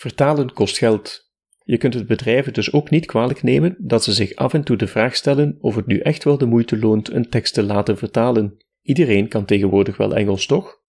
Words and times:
Vertalen 0.00 0.52
kost 0.52 0.78
geld. 0.78 1.30
Je 1.64 1.76
kunt 1.76 1.94
het 1.94 2.06
bedrijven 2.06 2.52
dus 2.52 2.72
ook 2.72 2.90
niet 2.90 3.06
kwalijk 3.06 3.42
nemen 3.42 3.76
dat 3.78 4.04
ze 4.04 4.12
zich 4.12 4.34
af 4.34 4.54
en 4.54 4.64
toe 4.64 4.76
de 4.76 4.86
vraag 4.86 5.16
stellen 5.16 5.56
of 5.60 5.74
het 5.74 5.86
nu 5.86 5.98
echt 5.98 6.24
wel 6.24 6.38
de 6.38 6.46
moeite 6.46 6.78
loont 6.78 7.10
een 7.10 7.28
tekst 7.28 7.54
te 7.54 7.62
laten 7.62 7.98
vertalen. 7.98 8.56
Iedereen 8.82 9.28
kan 9.28 9.44
tegenwoordig 9.44 9.96
wel 9.96 10.14
Engels, 10.14 10.46
toch? 10.46 10.80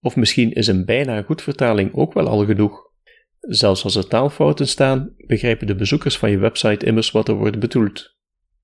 Of 0.00 0.16
misschien 0.16 0.52
is 0.52 0.66
een 0.66 0.84
bijna 0.84 1.22
goed 1.22 1.42
vertaling 1.42 1.94
ook 1.94 2.12
wel 2.12 2.28
al 2.28 2.44
genoeg. 2.44 2.90
Zelfs 3.40 3.84
als 3.84 3.96
er 3.96 4.08
taalfouten 4.08 4.68
staan, 4.68 5.14
begrijpen 5.16 5.66
de 5.66 5.74
bezoekers 5.74 6.18
van 6.18 6.30
je 6.30 6.38
website 6.38 6.86
immers 6.86 7.10
wat 7.10 7.28
er 7.28 7.34
wordt 7.34 7.58
bedoeld. 7.58 8.16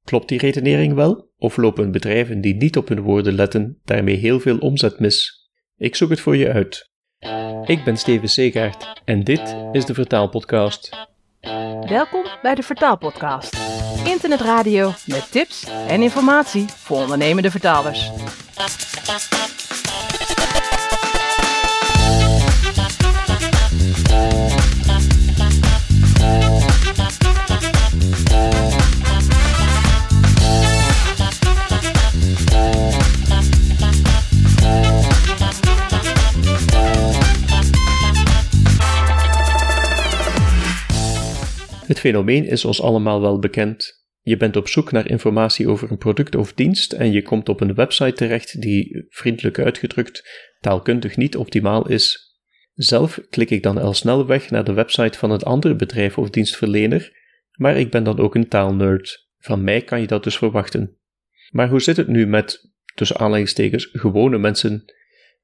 Klopt 0.04 0.28
die 0.28 0.38
redenering 0.38 0.94
wel? 0.94 1.30
Of 1.36 1.56
lopen 1.56 1.90
bedrijven 1.90 2.40
die 2.40 2.54
niet 2.54 2.76
op 2.76 2.88
hun 2.88 3.00
woorden 3.00 3.34
letten 3.34 3.80
daarmee 3.84 4.16
heel 4.16 4.40
veel 4.40 4.58
omzet 4.58 4.98
mis? 4.98 5.50
Ik 5.76 5.96
zoek 5.96 6.10
het 6.10 6.20
voor 6.20 6.36
je 6.36 6.52
uit. 6.52 6.91
Ik 7.64 7.84
ben 7.84 7.96
Steven 7.96 8.28
Segaert 8.28 9.00
en 9.04 9.24
dit 9.24 9.56
is 9.72 9.84
de 9.84 9.94
Vertaalpodcast. 9.94 10.90
Welkom 11.80 12.26
bij 12.42 12.54
de 12.54 12.62
Vertaalpodcast. 12.62 13.56
Internetradio 14.04 14.92
met 15.06 15.30
tips 15.30 15.66
en 15.88 16.02
informatie 16.02 16.66
voor 16.68 16.96
ondernemende 16.96 17.50
vertalers. 17.50 18.10
Het 41.92 42.00
fenomeen 42.00 42.46
is 42.46 42.64
ons 42.64 42.82
allemaal 42.82 43.20
wel 43.20 43.38
bekend. 43.38 44.06
Je 44.20 44.36
bent 44.36 44.56
op 44.56 44.68
zoek 44.68 44.92
naar 44.92 45.10
informatie 45.10 45.68
over 45.68 45.90
een 45.90 45.98
product 45.98 46.34
of 46.34 46.52
dienst 46.52 46.92
en 46.92 47.12
je 47.12 47.22
komt 47.22 47.48
op 47.48 47.60
een 47.60 47.74
website 47.74 48.12
terecht 48.12 48.60
die, 48.60 49.06
vriendelijk 49.08 49.58
uitgedrukt, 49.58 50.28
taalkundig 50.60 51.16
niet 51.16 51.36
optimaal 51.36 51.88
is. 51.88 52.36
Zelf 52.74 53.20
klik 53.30 53.50
ik 53.50 53.62
dan 53.62 53.78
al 53.78 53.94
snel 53.94 54.26
weg 54.26 54.50
naar 54.50 54.64
de 54.64 54.72
website 54.72 55.18
van 55.18 55.30
een 55.30 55.42
ander 55.42 55.76
bedrijf 55.76 56.18
of 56.18 56.30
dienstverlener, 56.30 57.12
maar 57.52 57.76
ik 57.76 57.90
ben 57.90 58.04
dan 58.04 58.18
ook 58.18 58.34
een 58.34 58.48
taalnerd. 58.48 59.28
Van 59.38 59.64
mij 59.64 59.82
kan 59.82 60.00
je 60.00 60.06
dat 60.06 60.24
dus 60.24 60.36
verwachten. 60.36 60.98
Maar 61.50 61.68
hoe 61.68 61.80
zit 61.80 61.96
het 61.96 62.08
nu 62.08 62.26
met, 62.26 62.72
tussen 62.94 63.18
aanleidingstekens, 63.18 63.88
gewone 63.92 64.38
mensen? 64.38 64.84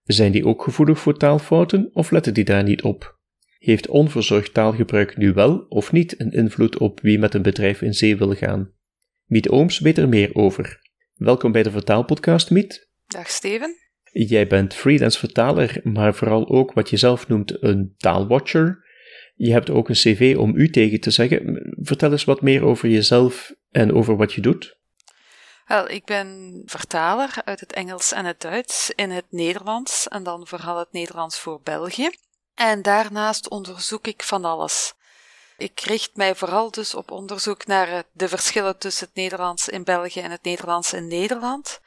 Zijn 0.02 0.32
die 0.32 0.46
ook 0.46 0.62
gevoelig 0.62 0.98
voor 0.98 1.16
taalfouten 1.16 1.90
of 1.92 2.10
letten 2.10 2.34
die 2.34 2.44
daar 2.44 2.64
niet 2.64 2.82
op? 2.82 3.17
Heeft 3.58 3.88
onverzorgd 3.88 4.54
taalgebruik 4.54 5.16
nu 5.16 5.32
wel 5.32 5.66
of 5.68 5.92
niet 5.92 6.20
een 6.20 6.30
invloed 6.30 6.78
op 6.78 7.00
wie 7.00 7.18
met 7.18 7.34
een 7.34 7.42
bedrijf 7.42 7.82
in 7.82 7.94
zee 7.94 8.16
wil 8.16 8.34
gaan? 8.34 8.72
Miet 9.24 9.48
Ooms 9.48 9.78
weet 9.78 9.98
er 9.98 10.08
meer 10.08 10.34
over. 10.34 10.80
Welkom 11.14 11.52
bij 11.52 11.62
de 11.62 11.70
Vertaalpodcast, 11.70 12.50
Miet. 12.50 12.88
Dag 13.06 13.28
Steven. 13.28 13.76
Jij 14.12 14.46
bent 14.46 14.74
freelance 14.74 15.18
vertaler, 15.18 15.80
maar 15.82 16.14
vooral 16.14 16.48
ook 16.48 16.72
wat 16.72 16.90
je 16.90 16.96
zelf 16.96 17.28
noemt 17.28 17.62
een 17.62 17.94
taalwatcher. 17.96 18.86
Je 19.34 19.52
hebt 19.52 19.70
ook 19.70 19.88
een 19.88 19.94
cv 19.94 20.36
om 20.38 20.56
u 20.56 20.70
tegen 20.70 21.00
te 21.00 21.10
zeggen. 21.10 21.74
Vertel 21.80 22.10
eens 22.10 22.24
wat 22.24 22.42
meer 22.42 22.64
over 22.64 22.88
jezelf 22.88 23.54
en 23.70 23.92
over 23.92 24.16
wat 24.16 24.32
je 24.32 24.40
doet. 24.40 24.78
Wel, 25.66 25.90
ik 25.90 26.04
ben 26.04 26.62
vertaler 26.64 27.34
uit 27.44 27.60
het 27.60 27.72
Engels 27.72 28.12
en 28.12 28.24
het 28.24 28.40
Duits 28.40 28.92
in 28.94 29.10
het 29.10 29.26
Nederlands 29.30 30.08
en 30.08 30.22
dan 30.22 30.46
vooral 30.46 30.78
het 30.78 30.92
Nederlands 30.92 31.40
voor 31.40 31.60
België. 31.62 32.10
En 32.58 32.82
daarnaast 32.82 33.48
onderzoek 33.48 34.06
ik 34.06 34.22
van 34.22 34.44
alles. 34.44 34.94
Ik 35.56 35.80
richt 35.80 36.16
mij 36.16 36.34
vooral 36.34 36.70
dus 36.70 36.94
op 36.94 37.10
onderzoek 37.10 37.66
naar 37.66 38.04
de 38.12 38.28
verschillen 38.28 38.78
tussen 38.78 39.06
het 39.06 39.14
Nederlands 39.14 39.68
in 39.68 39.84
België 39.84 40.20
en 40.20 40.30
het 40.30 40.42
Nederlands 40.42 40.92
in 40.92 41.06
Nederland. 41.06 41.80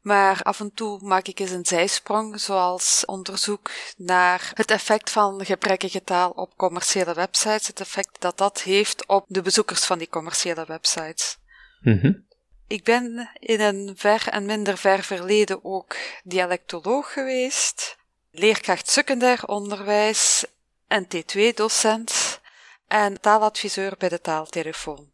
Maar 0.00 0.42
af 0.42 0.60
en 0.60 0.74
toe 0.74 1.00
maak 1.00 1.26
ik 1.26 1.38
eens 1.38 1.50
een 1.50 1.66
zijsprong, 1.66 2.40
zoals 2.40 3.04
onderzoek 3.04 3.70
naar 3.96 4.50
het 4.54 4.70
effect 4.70 5.10
van 5.10 5.44
gebrekkige 5.44 6.02
taal 6.02 6.30
op 6.30 6.56
commerciële 6.56 7.14
websites, 7.14 7.66
het 7.66 7.80
effect 7.80 8.20
dat 8.20 8.38
dat 8.38 8.62
heeft 8.62 9.06
op 9.06 9.24
de 9.28 9.42
bezoekers 9.42 9.84
van 9.84 9.98
die 9.98 10.08
commerciële 10.08 10.64
websites. 10.66 11.38
Mm 11.80 12.26
Ik 12.66 12.84
ben 12.84 13.30
in 13.34 13.60
een 13.60 13.94
ver 13.96 14.28
en 14.28 14.46
minder 14.46 14.78
ver 14.78 15.02
verleden 15.02 15.64
ook 15.64 15.96
dialectoloog 16.22 17.12
geweest 17.12 18.00
leerkracht 18.32 18.88
secundair 18.88 19.46
onderwijs 19.46 20.44
en 20.86 21.06
T2-docent 21.06 22.40
en 22.88 23.20
taaladviseur 23.20 23.94
bij 23.98 24.08
de 24.08 24.20
taaltelefoon. 24.20 25.10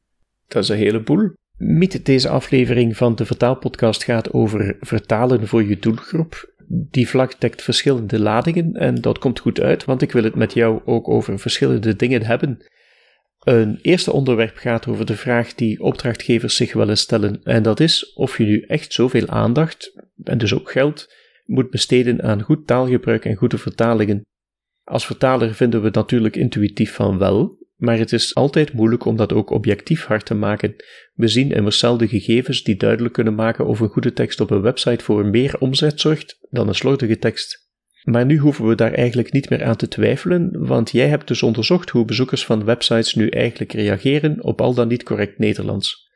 Dat 0.49 0.63
is 0.63 0.69
een 0.69 0.77
heleboel. 0.77 1.33
Miet, 1.57 2.07
deze 2.07 2.29
aflevering 2.29 2.97
van 2.97 3.15
de 3.15 3.27
Vertaalpodcast 3.27 4.05
gaat 4.05 4.33
over 4.33 4.77
vertalen 4.81 5.49
voor 5.49 5.65
je 5.65 5.79
doelgroep. 5.79 6.53
Die 6.69 7.09
vlag 7.09 7.39
dekt 7.39 7.63
verschillende 7.63 8.21
ladingen 8.21 8.75
en 8.75 8.95
dat 8.95 9.19
komt 9.19 9.39
goed 9.39 9.61
uit, 9.61 9.85
want 9.85 10.03
ik 10.03 10.13
wil 10.13 10.25
het 10.25 10.35
met 10.35 10.53
jou 10.53 10.81
ook 10.85 11.09
over 11.09 11.39
verschillende 11.39 11.97
dingen 11.97 12.23
hebben. 12.23 12.67
Een 13.39 13.79
eerste 13.83 14.13
onderwerp 14.13 14.57
gaat 14.57 14.87
over 14.87 15.07
de 15.07 15.17
vraag 15.17 15.55
die 15.55 15.81
opdrachtgevers 15.81 16.57
zich 16.57 16.73
wel 16.73 16.89
eens 16.89 17.01
stellen, 17.01 17.41
en 17.45 17.63
dat 17.63 17.81
is 17.81 18.13
of 18.13 18.39
je 18.39 18.45
nu 18.45 18.61
echt 18.61 18.93
zoveel 18.93 19.29
aandacht, 19.29 19.93
en 20.25 20.39
dus 20.39 20.55
ook 20.55 20.71
geld, 20.71 21.13
moet 21.49 21.71
besteden 21.71 22.23
aan 22.23 22.43
goed 22.43 22.67
taalgebruik 22.67 23.25
en 23.25 23.35
goede 23.35 23.59
vertalingen. 23.59 24.23
Als 24.85 25.07
vertaler 25.07 25.55
vinden 25.55 25.83
we 25.83 25.91
natuurlijk 25.93 26.37
intuïtief 26.37 26.95
van 26.95 27.19
wel, 27.19 27.67
maar 27.77 27.99
het 27.99 28.13
is 28.13 28.35
altijd 28.35 28.73
moeilijk 28.73 29.05
om 29.05 29.17
dat 29.17 29.33
ook 29.33 29.51
objectief 29.51 30.05
hard 30.05 30.27
te 30.27 30.35
maken. 30.35 30.75
We 31.15 31.29
zien 31.29 31.53
immers 31.53 31.79
zelden 31.79 32.09
gegevens 32.09 32.63
die 32.63 32.77
duidelijk 32.77 33.15
kunnen 33.15 33.35
maken 33.35 33.67
of 33.67 33.81
een 33.81 33.89
goede 33.89 34.13
tekst 34.13 34.41
op 34.41 34.51
een 34.51 34.61
website 34.61 35.05
voor 35.05 35.27
meer 35.27 35.59
omzet 35.59 36.01
zorgt 36.01 36.39
dan 36.51 36.69
een 36.69 36.75
slordige 36.75 37.19
tekst. 37.19 37.67
Maar 38.03 38.27
nu 38.27 38.39
hoeven 38.39 38.69
we 38.69 38.75
daar 38.75 38.93
eigenlijk 38.93 39.33
niet 39.33 39.51
meer 39.51 39.65
aan 39.65 39.77
te 39.77 39.89
twijfelen, 39.89 40.67
want 40.67 40.91
jij 40.91 41.09
hebt 41.09 41.29
dus 41.29 41.43
onderzocht 41.43 41.91
hoe 41.91 42.05
bezoekers 42.05 42.45
van 42.45 42.65
websites 42.65 43.15
nu 43.15 43.29
eigenlijk 43.29 43.73
reageren 43.73 44.45
op 44.45 44.61
al 44.61 44.75
dan 44.75 44.89
niet 44.89 45.03
correct 45.03 45.39
Nederlands. 45.39 46.11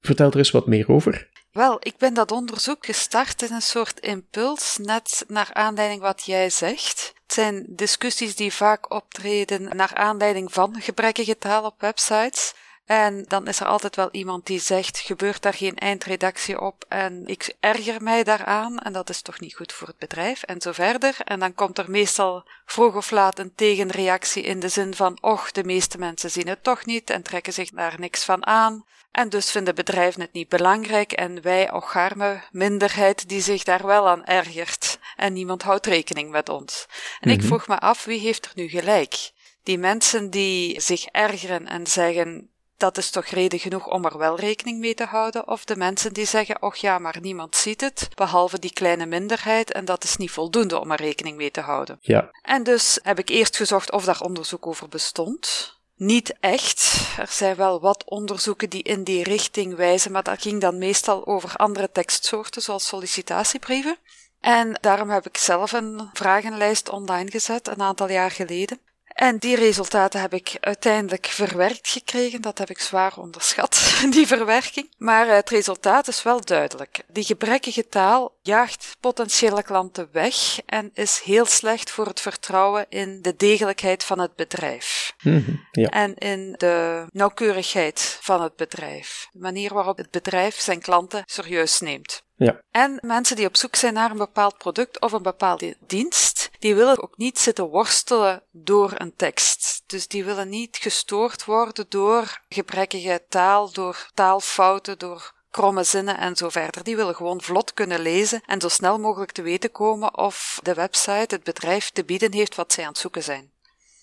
Vertel 0.00 0.30
er 0.30 0.36
eens 0.36 0.50
wat 0.50 0.66
meer 0.66 0.88
over. 0.88 1.28
Wel, 1.58 1.76
ik 1.80 1.96
ben 1.96 2.14
dat 2.14 2.32
onderzoek 2.32 2.86
gestart 2.86 3.42
in 3.42 3.52
een 3.52 3.62
soort 3.62 4.00
impuls, 4.00 4.76
net 4.80 5.24
naar 5.28 5.50
aanleiding 5.52 6.00
wat 6.00 6.24
jij 6.24 6.50
zegt. 6.50 7.12
Het 7.22 7.32
zijn 7.32 7.64
discussies 7.68 8.36
die 8.36 8.52
vaak 8.52 8.90
optreden 8.92 9.76
naar 9.76 9.94
aanleiding 9.94 10.52
van 10.52 10.80
gebrekkige 10.80 11.38
taal 11.38 11.64
op 11.64 11.80
websites. 11.80 12.54
En 12.88 13.24
dan 13.26 13.46
is 13.46 13.60
er 13.60 13.66
altijd 13.66 13.96
wel 13.96 14.08
iemand 14.12 14.46
die 14.46 14.60
zegt: 14.60 14.98
gebeurt 14.98 15.42
daar 15.42 15.54
geen 15.54 15.76
eindredactie 15.76 16.60
op? 16.60 16.84
En 16.88 17.26
ik 17.26 17.54
erger 17.60 18.02
mij 18.02 18.24
daaraan, 18.24 18.78
en 18.78 18.92
dat 18.92 19.08
is 19.10 19.22
toch 19.22 19.40
niet 19.40 19.54
goed 19.54 19.72
voor 19.72 19.86
het 19.86 19.98
bedrijf, 19.98 20.42
en 20.42 20.60
zo 20.60 20.72
verder. 20.72 21.16
En 21.24 21.38
dan 21.38 21.54
komt 21.54 21.78
er 21.78 21.90
meestal 21.90 22.48
vroeg 22.66 22.94
of 22.94 23.10
laat 23.10 23.38
een 23.38 23.54
tegenreactie 23.54 24.42
in 24.42 24.60
de 24.60 24.68
zin 24.68 24.94
van: 24.94 25.18
och, 25.20 25.50
de 25.50 25.64
meeste 25.64 25.98
mensen 25.98 26.30
zien 26.30 26.48
het 26.48 26.62
toch 26.62 26.84
niet 26.84 27.10
en 27.10 27.22
trekken 27.22 27.52
zich 27.52 27.70
daar 27.70 27.94
niks 27.98 28.24
van 28.24 28.46
aan. 28.46 28.84
En 29.12 29.28
dus 29.28 29.50
vinden 29.50 29.74
bedrijven 29.74 30.20
het 30.20 30.32
niet 30.32 30.48
belangrijk 30.48 31.12
en 31.12 31.42
wij, 31.42 31.72
ocharme 31.72 32.42
minderheid, 32.50 33.28
die 33.28 33.40
zich 33.40 33.62
daar 33.62 33.86
wel 33.86 34.08
aan 34.08 34.24
ergert. 34.24 34.98
En 35.16 35.32
niemand 35.32 35.62
houdt 35.62 35.86
rekening 35.86 36.30
met 36.30 36.48
ons. 36.48 36.86
En 37.20 37.30
ik 37.30 37.38
mhm. 37.38 37.46
vroeg 37.46 37.68
me 37.68 37.78
af, 37.78 38.04
wie 38.04 38.20
heeft 38.20 38.44
er 38.44 38.52
nu 38.54 38.68
gelijk? 38.68 39.30
Die 39.62 39.78
mensen 39.78 40.30
die 40.30 40.80
zich 40.80 41.04
ergeren 41.04 41.66
en 41.66 41.86
zeggen, 41.86 42.50
dat 42.78 42.96
is 42.96 43.10
toch 43.10 43.26
reden 43.26 43.58
genoeg 43.58 43.86
om 43.86 44.04
er 44.04 44.18
wel 44.18 44.38
rekening 44.38 44.78
mee 44.78 44.94
te 44.94 45.04
houden, 45.04 45.48
of 45.48 45.64
de 45.64 45.76
mensen 45.76 46.12
die 46.12 46.24
zeggen, 46.24 46.62
och 46.62 46.76
ja, 46.76 46.98
maar 46.98 47.16
niemand 47.20 47.56
ziet 47.56 47.80
het, 47.80 48.08
behalve 48.14 48.58
die 48.58 48.72
kleine 48.72 49.06
minderheid, 49.06 49.72
en 49.72 49.84
dat 49.84 50.04
is 50.04 50.16
niet 50.16 50.30
voldoende 50.30 50.78
om 50.78 50.90
er 50.90 51.00
rekening 51.00 51.36
mee 51.36 51.50
te 51.50 51.60
houden. 51.60 51.98
Ja. 52.00 52.30
En 52.42 52.62
dus 52.62 52.98
heb 53.02 53.18
ik 53.18 53.28
eerst 53.28 53.56
gezocht 53.56 53.92
of 53.92 54.04
daar 54.04 54.20
onderzoek 54.20 54.66
over 54.66 54.88
bestond. 54.88 55.76
Niet 55.96 56.34
echt. 56.40 57.06
Er 57.16 57.28
zijn 57.28 57.56
wel 57.56 57.80
wat 57.80 58.04
onderzoeken 58.04 58.70
die 58.70 58.82
in 58.82 59.04
die 59.04 59.22
richting 59.22 59.74
wijzen, 59.74 60.12
maar 60.12 60.22
dat 60.22 60.42
ging 60.42 60.60
dan 60.60 60.78
meestal 60.78 61.26
over 61.26 61.56
andere 61.56 61.90
tekstsoorten, 61.92 62.62
zoals 62.62 62.86
sollicitatiebrieven. 62.86 63.96
En 64.40 64.78
daarom 64.80 65.10
heb 65.10 65.26
ik 65.26 65.36
zelf 65.36 65.72
een 65.72 66.10
vragenlijst 66.12 66.88
online 66.88 67.30
gezet 67.30 67.68
een 67.68 67.82
aantal 67.82 68.10
jaar 68.10 68.30
geleden. 68.30 68.80
En 69.18 69.38
die 69.38 69.56
resultaten 69.56 70.20
heb 70.20 70.32
ik 70.32 70.56
uiteindelijk 70.60 71.26
verwerkt 71.26 71.88
gekregen. 71.88 72.40
Dat 72.40 72.58
heb 72.58 72.70
ik 72.70 72.78
zwaar 72.78 73.16
onderschat, 73.16 73.94
die 74.10 74.26
verwerking. 74.26 74.94
Maar 74.98 75.28
het 75.28 75.50
resultaat 75.50 76.08
is 76.08 76.22
wel 76.22 76.44
duidelijk. 76.44 77.00
Die 77.08 77.24
gebrekkige 77.24 77.88
taal 77.88 78.36
jaagt 78.42 78.96
potentiële 79.00 79.62
klanten 79.62 80.08
weg 80.12 80.60
en 80.66 80.90
is 80.94 81.20
heel 81.24 81.46
slecht 81.46 81.90
voor 81.90 82.06
het 82.06 82.20
vertrouwen 82.20 82.86
in 82.88 83.22
de 83.22 83.36
degelijkheid 83.36 84.04
van 84.04 84.18
het 84.18 84.36
bedrijf. 84.36 85.12
Mhm, 85.22 85.54
ja. 85.72 85.88
En 85.88 86.14
in 86.14 86.54
de 86.56 87.06
nauwkeurigheid 87.12 88.18
van 88.20 88.42
het 88.42 88.56
bedrijf. 88.56 89.28
De 89.32 89.38
manier 89.38 89.74
waarop 89.74 89.96
het 89.96 90.10
bedrijf 90.10 90.60
zijn 90.60 90.80
klanten 90.80 91.22
serieus 91.26 91.80
neemt. 91.80 92.22
Ja. 92.38 92.60
En 92.70 92.98
mensen 93.00 93.36
die 93.36 93.46
op 93.46 93.56
zoek 93.56 93.76
zijn 93.76 93.94
naar 93.94 94.10
een 94.10 94.16
bepaald 94.16 94.58
product 94.58 95.00
of 95.00 95.12
een 95.12 95.22
bepaalde 95.22 95.76
dienst, 95.86 96.27
die 96.58 96.74
willen 96.74 97.02
ook 97.02 97.16
niet 97.16 97.38
zitten 97.38 97.68
worstelen 97.68 98.42
door 98.50 98.92
een 98.94 99.14
tekst. 99.16 99.82
Dus 99.86 100.08
die 100.08 100.24
willen 100.24 100.48
niet 100.48 100.76
gestoord 100.76 101.44
worden 101.44 101.86
door 101.88 102.40
gebrekkige 102.48 103.24
taal, 103.28 103.72
door 103.72 104.10
taalfouten, 104.14 104.98
door 104.98 105.34
kromme 105.50 105.84
zinnen 105.84 106.18
en 106.18 106.36
zo 106.36 106.48
verder. 106.48 106.84
Die 106.84 106.96
willen 106.96 107.14
gewoon 107.14 107.40
vlot 107.40 107.74
kunnen 107.74 108.00
lezen 108.00 108.40
en 108.46 108.60
zo 108.60 108.68
snel 108.68 108.98
mogelijk 108.98 109.32
te 109.32 109.42
weten 109.42 109.70
komen 109.70 110.18
of 110.18 110.60
de 110.62 110.74
website, 110.74 111.34
het 111.34 111.42
bedrijf, 111.42 111.90
te 111.90 112.04
bieden 112.04 112.32
heeft 112.32 112.54
wat 112.54 112.72
zij 112.72 112.84
aan 112.84 112.90
het 112.90 112.98
zoeken 112.98 113.22
zijn. 113.22 113.50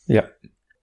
Ja. 0.06 0.32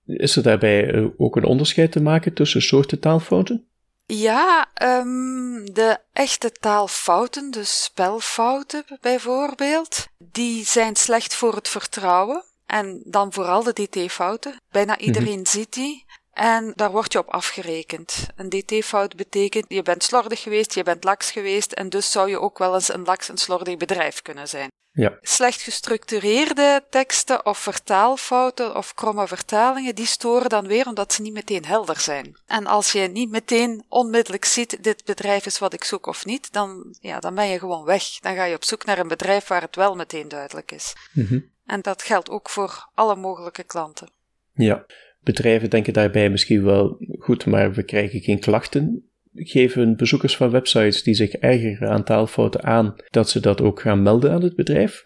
Is 0.06 0.36
er 0.36 0.42
daarbij 0.42 0.90
eh, 0.90 1.06
ook 1.16 1.36
een 1.36 1.44
onderscheid 1.44 1.92
te 1.92 2.02
maken 2.02 2.34
tussen 2.34 2.62
soorten 2.62 3.00
taalfouten? 3.00 3.66
Ja, 4.06 4.70
um, 4.82 5.72
de 5.72 5.98
echte 6.12 6.52
taalfouten, 6.52 7.50
de 7.50 7.64
spelfouten 7.64 8.84
bijvoorbeeld, 9.00 10.06
die 10.18 10.66
zijn 10.66 10.96
slecht 10.96 11.34
voor 11.34 11.54
het 11.54 11.68
vertrouwen. 11.68 12.44
En 12.66 13.02
dan 13.04 13.32
vooral 13.32 13.62
de 13.62 13.72
dt-fouten. 13.72 14.56
Bijna 14.70 14.92
mhm. 14.92 15.02
iedereen 15.02 15.46
ziet 15.46 15.72
die. 15.72 16.04
En 16.32 16.72
daar 16.74 16.90
word 16.90 17.12
je 17.12 17.18
op 17.18 17.28
afgerekend. 17.28 18.26
Een 18.36 18.48
dt-fout 18.48 19.16
betekent 19.16 19.64
je 19.68 19.82
bent 19.82 20.02
slordig 20.04 20.42
geweest, 20.42 20.74
je 20.74 20.82
bent 20.82 21.04
laks 21.04 21.30
geweest 21.30 21.72
en 21.72 21.88
dus 21.88 22.10
zou 22.10 22.28
je 22.28 22.40
ook 22.40 22.58
wel 22.58 22.74
eens 22.74 22.92
een 22.92 23.04
laks 23.04 23.28
en 23.28 23.38
slordig 23.38 23.76
bedrijf 23.76 24.22
kunnen 24.22 24.48
zijn. 24.48 24.70
Ja. 24.92 25.18
Slecht 25.20 25.62
gestructureerde 25.62 26.84
teksten 26.90 27.46
of 27.46 27.58
vertaalfouten 27.58 28.76
of 28.76 28.94
kromme 28.94 29.28
vertalingen, 29.28 29.94
die 29.94 30.06
storen 30.06 30.48
dan 30.48 30.66
weer 30.66 30.86
omdat 30.86 31.12
ze 31.12 31.22
niet 31.22 31.32
meteen 31.32 31.64
helder 31.64 32.00
zijn. 32.00 32.36
En 32.46 32.66
als 32.66 32.92
je 32.92 33.00
niet 33.00 33.30
meteen 33.30 33.84
onmiddellijk 33.88 34.44
ziet, 34.44 34.82
dit 34.82 35.04
bedrijf 35.04 35.46
is 35.46 35.58
wat 35.58 35.72
ik 35.72 35.84
zoek 35.84 36.06
of 36.06 36.24
niet, 36.24 36.52
dan, 36.52 36.96
ja, 37.00 37.20
dan 37.20 37.34
ben 37.34 37.48
je 37.48 37.58
gewoon 37.58 37.84
weg. 37.84 38.04
Dan 38.20 38.34
ga 38.34 38.44
je 38.44 38.54
op 38.54 38.64
zoek 38.64 38.84
naar 38.84 38.98
een 38.98 39.08
bedrijf 39.08 39.46
waar 39.46 39.62
het 39.62 39.76
wel 39.76 39.94
meteen 39.94 40.28
duidelijk 40.28 40.72
is. 40.72 40.92
Mm 41.12 41.50
En 41.66 41.80
dat 41.80 42.02
geldt 42.02 42.30
ook 42.30 42.50
voor 42.50 42.88
alle 42.94 43.16
mogelijke 43.16 43.62
klanten. 43.62 44.10
Ja. 44.54 44.86
Bedrijven 45.20 45.70
denken 45.70 45.92
daarbij 45.92 46.30
misschien 46.30 46.64
wel, 46.64 46.96
goed, 47.18 47.46
maar 47.46 47.72
we 47.72 47.82
krijgen 47.82 48.20
geen 48.20 48.40
klachten. 48.40 49.11
Geven 49.34 49.96
bezoekers 49.96 50.36
van 50.36 50.50
websites 50.50 51.02
die 51.02 51.14
zich 51.14 51.32
ergeren 51.32 51.90
aan 51.90 52.04
taalfouten 52.04 52.62
aan 52.62 52.96
dat 53.10 53.30
ze 53.30 53.40
dat 53.40 53.60
ook 53.60 53.80
gaan 53.80 54.02
melden 54.02 54.32
aan 54.32 54.42
het 54.42 54.56
bedrijf? 54.56 55.02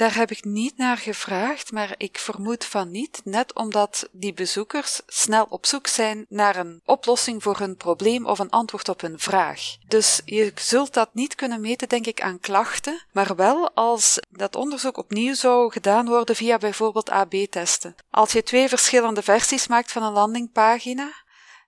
Daar 0.00 0.14
heb 0.14 0.30
ik 0.30 0.44
niet 0.44 0.76
naar 0.76 0.96
gevraagd, 0.96 1.72
maar 1.72 1.94
ik 1.96 2.18
vermoed 2.18 2.64
van 2.64 2.90
niet, 2.90 3.20
net 3.24 3.54
omdat 3.54 4.08
die 4.12 4.32
bezoekers 4.32 5.00
snel 5.06 5.46
op 5.48 5.66
zoek 5.66 5.86
zijn 5.86 6.26
naar 6.28 6.56
een 6.56 6.80
oplossing 6.84 7.42
voor 7.42 7.58
hun 7.58 7.76
probleem 7.76 8.26
of 8.26 8.38
een 8.38 8.50
antwoord 8.50 8.88
op 8.88 9.00
hun 9.00 9.18
vraag. 9.18 9.60
Dus 9.88 10.22
je 10.24 10.52
zult 10.54 10.94
dat 10.94 11.14
niet 11.14 11.34
kunnen 11.34 11.60
meten, 11.60 11.88
denk 11.88 12.06
ik, 12.06 12.20
aan 12.20 12.40
klachten, 12.40 13.06
maar 13.12 13.36
wel 13.36 13.70
als 13.74 14.18
dat 14.30 14.56
onderzoek 14.56 14.96
opnieuw 14.96 15.34
zou 15.34 15.72
gedaan 15.72 16.06
worden 16.06 16.36
via 16.36 16.58
bijvoorbeeld 16.58 17.10
AB-testen. 17.10 17.94
Als 18.10 18.32
je 18.32 18.42
twee 18.42 18.68
verschillende 18.68 19.22
versies 19.22 19.66
maakt 19.66 19.92
van 19.92 20.02
een 20.02 20.12
landingpagina, 20.12 21.12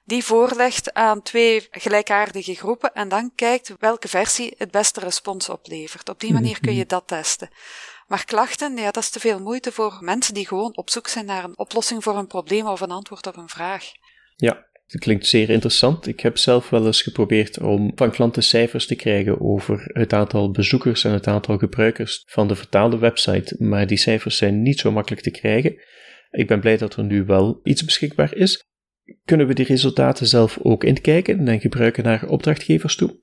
die 0.04 0.24
voorlegt 0.24 0.92
aan 0.92 1.22
twee 1.22 1.66
gelijkaardige 1.70 2.54
groepen 2.54 2.92
en 2.92 3.08
dan 3.08 3.32
kijkt 3.34 3.74
welke 3.78 4.08
versie 4.08 4.54
het 4.58 4.70
beste 4.70 5.00
respons 5.00 5.48
oplevert. 5.48 6.08
Op 6.08 6.20
die 6.20 6.32
manier 6.32 6.60
kun 6.60 6.74
je 6.74 6.86
dat 6.86 7.06
testen. 7.06 7.48
Maar 8.06 8.24
klachten, 8.24 8.76
ja, 8.76 8.90
dat 8.90 9.02
is 9.02 9.10
te 9.10 9.20
veel 9.20 9.40
moeite 9.40 9.72
voor 9.72 9.98
mensen 10.00 10.34
die 10.34 10.46
gewoon 10.46 10.76
op 10.76 10.90
zoek 10.90 11.08
zijn 11.08 11.24
naar 11.24 11.44
een 11.44 11.58
oplossing 11.58 12.02
voor 12.02 12.16
een 12.16 12.26
probleem 12.26 12.66
of 12.66 12.80
een 12.80 12.90
antwoord 12.90 13.26
op 13.26 13.36
een 13.36 13.48
vraag. 13.48 13.84
Ja, 14.36 14.66
dat 14.86 15.00
klinkt 15.00 15.26
zeer 15.26 15.50
interessant. 15.50 16.06
Ik 16.06 16.20
heb 16.20 16.38
zelf 16.38 16.70
wel 16.70 16.86
eens 16.86 17.02
geprobeerd 17.02 17.60
om 17.60 17.92
van 17.94 18.10
klanten 18.10 18.42
cijfers 18.42 18.86
te 18.86 18.94
krijgen 18.94 19.40
over 19.40 19.90
het 19.92 20.12
aantal 20.12 20.50
bezoekers 20.50 21.04
en 21.04 21.12
het 21.12 21.26
aantal 21.26 21.58
gebruikers 21.58 22.22
van 22.26 22.48
de 22.48 22.56
vertaalde 22.56 22.98
website, 22.98 23.56
maar 23.58 23.86
die 23.86 23.96
cijfers 23.96 24.36
zijn 24.36 24.62
niet 24.62 24.80
zo 24.80 24.90
makkelijk 24.90 25.22
te 25.22 25.30
krijgen. 25.30 25.76
Ik 26.30 26.46
ben 26.46 26.60
blij 26.60 26.76
dat 26.76 26.96
er 26.96 27.04
nu 27.04 27.24
wel 27.24 27.60
iets 27.62 27.84
beschikbaar 27.84 28.34
is. 28.34 28.64
Kunnen 29.24 29.46
we 29.46 29.54
die 29.54 29.66
resultaten 29.66 30.26
zelf 30.26 30.58
ook 30.62 30.84
inkijken 30.84 31.48
en 31.48 31.60
gebruiken 31.60 32.04
naar 32.04 32.28
opdrachtgevers 32.28 32.96
toe? 32.96 33.20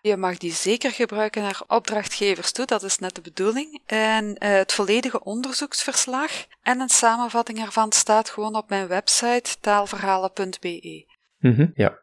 Je 0.00 0.16
mag 0.16 0.36
die 0.36 0.52
zeker 0.52 0.90
gebruiken 0.90 1.42
naar 1.42 1.62
opdrachtgevers 1.66 2.52
toe, 2.52 2.66
dat 2.66 2.82
is 2.82 2.98
net 2.98 3.14
de 3.14 3.20
bedoeling. 3.20 3.80
En 3.86 4.24
uh, 4.24 4.34
het 4.38 4.72
volledige 4.72 5.24
onderzoeksverslag 5.24 6.30
en 6.62 6.80
een 6.80 6.88
samenvatting 6.88 7.58
ervan 7.58 7.92
staat 7.92 8.30
gewoon 8.30 8.56
op 8.56 8.68
mijn 8.68 8.86
website 8.86 9.50
taalverhalen.be. 9.60 11.06
Mm 11.38 11.70
ja. 11.74 12.00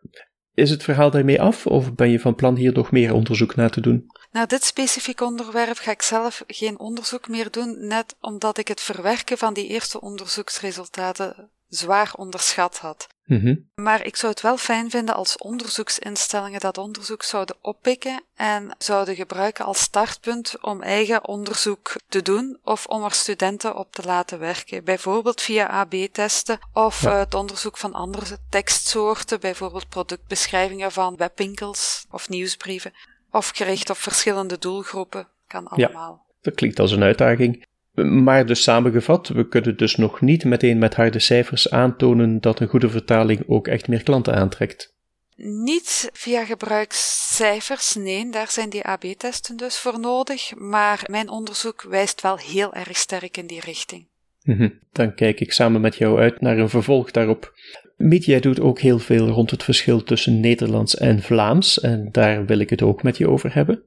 Is 0.53 0.69
het 0.69 0.83
verhaal 0.83 1.11
daarmee 1.11 1.41
af 1.41 1.67
of 1.67 1.93
ben 1.93 2.09
je 2.09 2.19
van 2.19 2.35
plan 2.35 2.55
hier 2.55 2.73
nog 2.73 2.91
meer 2.91 3.13
onderzoek 3.13 3.55
naar 3.55 3.69
te 3.69 3.81
doen? 3.81 4.05
Naar 4.31 4.47
dit 4.47 4.63
specifiek 4.63 5.21
onderwerp 5.21 5.77
ga 5.77 5.91
ik 5.91 6.01
zelf 6.01 6.43
geen 6.47 6.79
onderzoek 6.79 7.27
meer 7.27 7.51
doen, 7.51 7.87
net 7.87 8.15
omdat 8.19 8.57
ik 8.57 8.67
het 8.67 8.81
verwerken 8.81 9.37
van 9.37 9.53
die 9.53 9.67
eerste 9.67 10.01
onderzoeksresultaten 10.01 11.51
zwaar 11.69 12.13
onderschat 12.15 12.77
had. 12.77 13.07
Mhm. 13.29 13.55
Maar 13.75 14.05
ik 14.05 14.15
zou 14.15 14.31
het 14.31 14.41
wel 14.41 14.57
fijn 14.57 14.89
vinden 14.89 15.15
als 15.15 15.37
onderzoeksinstellingen 15.37 16.59
dat 16.59 16.77
onderzoek 16.77 17.23
zouden 17.23 17.55
oppikken 17.61 18.23
en 18.35 18.75
zouden 18.77 19.15
gebruiken 19.15 19.65
als 19.65 19.79
startpunt 19.79 20.55
om 20.61 20.81
eigen 20.81 21.27
onderzoek 21.27 21.95
te 22.07 22.21
doen 22.21 22.57
of 22.63 22.85
om 22.85 23.03
er 23.03 23.11
studenten 23.11 23.75
op 23.75 23.93
te 23.93 24.03
laten 24.05 24.39
werken. 24.39 24.83
Bijvoorbeeld 24.83 25.41
via 25.41 25.67
AB-testen 25.67 26.59
of 26.73 26.99
het 26.99 27.33
onderzoek 27.33 27.77
van 27.77 27.93
andere 27.93 28.37
tekstsoorten, 28.49 29.39
bijvoorbeeld 29.39 29.89
productbeschrijvingen 29.89 30.91
van 30.91 31.15
webwinkels 31.15 32.05
of 32.11 32.29
nieuwsbrieven, 32.29 32.93
of 33.31 33.49
gericht 33.49 33.89
op 33.89 33.97
verschillende 33.97 34.57
doelgroepen. 34.57 35.27
Kan 35.47 35.67
allemaal. 35.67 36.25
Ja, 36.27 36.33
dat 36.41 36.55
klinkt 36.55 36.79
als 36.79 36.91
een 36.91 37.03
uitdaging. 37.03 37.67
Maar 38.05 38.45
dus 38.45 38.63
samengevat, 38.63 39.27
we 39.27 39.47
kunnen 39.47 39.77
dus 39.77 39.95
nog 39.95 40.21
niet 40.21 40.43
meteen 40.43 40.77
met 40.77 40.95
harde 40.95 41.19
cijfers 41.19 41.71
aantonen 41.71 42.41
dat 42.41 42.59
een 42.59 42.67
goede 42.67 42.89
vertaling 42.89 43.43
ook 43.47 43.67
echt 43.67 43.87
meer 43.87 44.03
klanten 44.03 44.35
aantrekt. 44.35 44.97
Niet 45.41 46.09
via 46.13 46.45
gebruikscijfers, 46.45 47.95
nee, 47.95 48.29
daar 48.31 48.51
zijn 48.51 48.69
die 48.69 48.83
AB-testen 48.83 49.57
dus 49.57 49.77
voor 49.77 49.99
nodig, 49.99 50.55
maar 50.55 51.03
mijn 51.09 51.29
onderzoek 51.29 51.81
wijst 51.81 52.21
wel 52.21 52.37
heel 52.37 52.73
erg 52.73 52.97
sterk 52.97 53.37
in 53.37 53.47
die 53.47 53.59
richting. 53.59 54.07
Mhm. 54.43 54.69
Dan 54.91 55.15
kijk 55.15 55.39
ik 55.39 55.51
samen 55.51 55.81
met 55.81 55.95
jou 55.95 56.19
uit 56.19 56.41
naar 56.41 56.57
een 56.57 56.69
vervolg 56.69 57.11
daarop. 57.11 57.53
Media 57.97 58.39
doet 58.39 58.59
ook 58.59 58.79
heel 58.79 58.99
veel 58.99 59.27
rond 59.27 59.51
het 59.51 59.63
verschil 59.63 60.03
tussen 60.03 60.39
Nederlands 60.39 60.97
en 60.97 61.21
Vlaams, 61.21 61.79
en 61.79 62.09
daar 62.11 62.45
wil 62.45 62.59
ik 62.59 62.69
het 62.69 62.81
ook 62.81 63.03
met 63.03 63.17
je 63.17 63.29
over 63.29 63.53
hebben. 63.53 63.83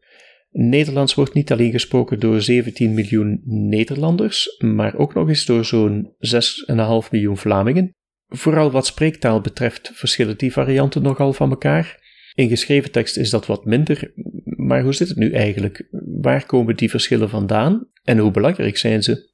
Nederlands 0.53 1.15
wordt 1.15 1.35
niet 1.35 1.53
alleen 1.53 1.71
gesproken 1.71 2.21
door 2.21 2.41
17 2.41 2.95
miljoen 2.95 3.41
Nederlanders, 3.45 4.57
maar 4.59 4.97
ook 4.97 5.15
nog 5.15 5.29
eens 5.29 5.45
door 5.45 5.65
zo'n 5.65 6.15
6,5 7.05 7.11
miljoen 7.11 7.37
Vlamingen. 7.37 7.95
Vooral 8.27 8.71
wat 8.71 8.87
spreektaal 8.87 9.41
betreft 9.41 9.91
verschillen 9.95 10.39
die 10.39 10.53
varianten 10.53 11.03
nogal 11.03 11.33
van 11.33 11.51
elkaar. 11.51 12.01
In 12.35 12.49
geschreven 12.49 12.91
tekst 12.91 13.17
is 13.17 13.31
dat 13.31 13.47
wat 13.47 13.65
minder, 13.65 14.13
maar 14.45 14.83
hoe 14.83 14.95
zit 14.95 15.09
het 15.09 15.17
nu 15.17 15.31
eigenlijk? 15.33 15.89
Waar 16.21 16.47
komen 16.47 16.77
die 16.77 16.91
verschillen 16.91 17.29
vandaan 17.29 17.89
en 18.03 18.19
hoe 18.19 18.31
belangrijk 18.31 18.77
zijn 18.77 19.03
ze? 19.03 19.32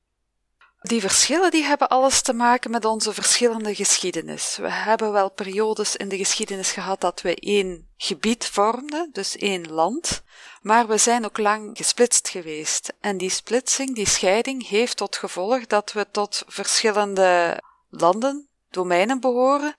Die 0.81 1.01
verschillen 1.01 1.51
die 1.51 1.65
hebben 1.65 1.89
alles 1.89 2.23
te 2.23 2.33
maken 2.33 2.71
met 2.71 2.85
onze 2.85 3.13
verschillende 3.13 3.75
geschiedenis. 3.75 4.57
We 4.57 4.71
hebben 4.71 5.13
wel 5.13 5.31
periodes 5.31 5.97
in 5.97 6.09
de 6.09 6.17
geschiedenis 6.17 6.71
gehad 6.71 7.01
dat 7.01 7.21
we 7.21 7.35
één 7.35 7.89
gebied 7.97 8.47
vormden, 8.47 9.09
dus 9.13 9.37
één 9.37 9.73
land, 9.73 10.23
maar 10.61 10.87
we 10.87 10.97
zijn 10.97 11.25
ook 11.25 11.39
lang 11.39 11.77
gesplitst 11.77 12.29
geweest. 12.29 12.93
En 13.01 13.17
die 13.17 13.31
splitsing, 13.31 13.95
die 13.95 14.07
scheiding, 14.07 14.69
heeft 14.69 14.97
tot 14.97 15.17
gevolg 15.17 15.67
dat 15.67 15.93
we 15.93 16.07
tot 16.11 16.43
verschillende 16.47 17.63
landen, 17.91 18.49
domeinen 18.71 19.21
behoren, 19.21 19.75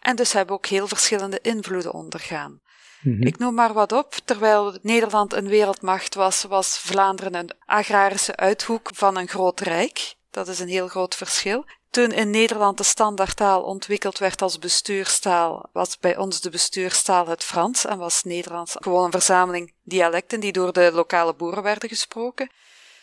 en 0.00 0.16
dus 0.16 0.32
hebben 0.32 0.54
ook 0.54 0.66
heel 0.66 0.88
verschillende 0.88 1.38
invloeden 1.42 1.92
ondergaan. 1.92 2.60
Mhm. 3.00 3.22
Ik 3.22 3.38
noem 3.38 3.54
maar 3.54 3.72
wat 3.72 3.92
op. 3.92 4.14
Terwijl 4.24 4.78
Nederland 4.82 5.32
een 5.32 5.48
wereldmacht 5.48 6.14
was, 6.14 6.42
was 6.42 6.78
Vlaanderen 6.78 7.34
een 7.34 7.50
agrarische 7.66 8.36
uithoek 8.36 8.90
van 8.94 9.16
een 9.16 9.28
groot 9.28 9.60
rijk. 9.60 10.18
Dat 10.30 10.48
is 10.48 10.58
een 10.58 10.68
heel 10.68 10.88
groot 10.88 11.14
verschil. 11.14 11.64
Toen 11.90 12.12
in 12.12 12.30
Nederland 12.30 12.78
de 12.78 12.84
standaardtaal 12.84 13.62
ontwikkeld 13.62 14.18
werd 14.18 14.42
als 14.42 14.58
bestuurstaal, 14.58 15.68
was 15.72 15.98
bij 15.98 16.16
ons 16.16 16.40
de 16.40 16.50
bestuurstaal 16.50 17.26
het 17.26 17.44
Frans 17.44 17.84
en 17.84 17.98
was 17.98 18.22
Nederlands 18.22 18.76
gewoon 18.78 19.04
een 19.04 19.10
verzameling 19.10 19.72
dialecten 19.82 20.40
die 20.40 20.52
door 20.52 20.72
de 20.72 20.90
lokale 20.92 21.34
boeren 21.34 21.62
werden 21.62 21.88
gesproken. 21.88 22.50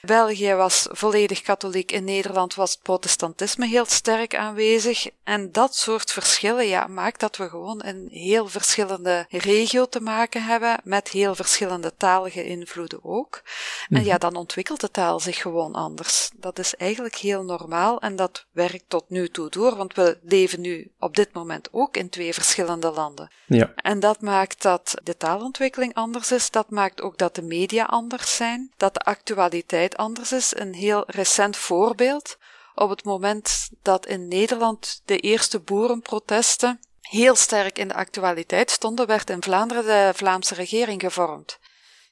België 0.01 0.53
was 0.53 0.87
volledig 0.89 1.41
katholiek, 1.41 1.91
in 1.91 2.03
Nederland 2.03 2.55
was 2.55 2.71
het 2.71 2.81
protestantisme 2.81 3.67
heel 3.67 3.85
sterk 3.85 4.35
aanwezig. 4.35 5.09
En 5.23 5.51
dat 5.51 5.75
soort 5.75 6.11
verschillen 6.11 6.67
ja, 6.67 6.87
maakt 6.87 7.19
dat 7.19 7.37
we 7.37 7.49
gewoon 7.49 7.85
een 7.85 8.07
heel 8.11 8.47
verschillende 8.47 9.25
regio 9.29 9.85
te 9.85 10.01
maken 10.01 10.43
hebben, 10.43 10.79
met 10.83 11.09
heel 11.09 11.35
verschillende 11.35 11.95
talige 11.97 12.43
invloeden 12.43 13.03
ook. 13.03 13.41
En 13.89 14.03
ja, 14.03 14.11
mhm. 14.11 14.19
dan 14.19 14.35
ontwikkelt 14.35 14.81
de 14.81 14.91
taal 14.91 15.19
zich 15.19 15.37
gewoon 15.37 15.73
anders. 15.73 16.29
Dat 16.35 16.59
is 16.59 16.75
eigenlijk 16.75 17.15
heel 17.15 17.43
normaal 17.43 18.01
en 18.01 18.15
dat 18.15 18.45
werkt 18.51 18.83
tot 18.87 19.09
nu 19.09 19.29
toe 19.29 19.49
door, 19.49 19.75
want 19.75 19.95
we 19.95 20.17
leven 20.21 20.61
nu 20.61 20.91
op 20.99 21.15
dit 21.15 21.33
moment 21.33 21.69
ook 21.71 21.97
in 21.97 22.09
twee 22.09 22.33
verschillende 22.33 22.91
landen. 22.91 23.31
Ja. 23.45 23.71
En 23.75 23.99
dat 23.99 24.21
maakt 24.21 24.61
dat 24.61 24.95
de 25.03 25.17
taalontwikkeling 25.17 25.93
anders 25.93 26.31
is, 26.31 26.51
dat 26.51 26.69
maakt 26.69 27.01
ook 27.01 27.17
dat 27.17 27.35
de 27.35 27.41
media 27.41 27.83
anders 27.83 28.35
zijn, 28.35 28.71
dat 28.77 28.93
de 28.93 28.99
actualiteit 28.99 29.86
anders 29.95 30.31
is. 30.31 30.55
Een 30.55 30.73
heel 30.73 31.03
recent 31.07 31.57
voorbeeld. 31.57 32.37
op 32.75 32.89
het 32.89 33.03
moment 33.03 33.69
dat 33.81 34.05
in 34.05 34.27
Nederland 34.27 35.01
de 35.05 35.17
eerste 35.17 35.59
boerenprotesten 35.59 36.79
heel 37.01 37.35
sterk 37.35 37.77
in 37.77 37.87
de 37.87 37.93
actualiteit 37.93 38.71
stonden, 38.71 39.07
werd 39.07 39.29
in 39.29 39.43
Vlaanderen 39.43 39.85
de 39.85 40.11
Vlaamse 40.15 40.53
regering 40.53 41.01
gevormd. 41.01 41.59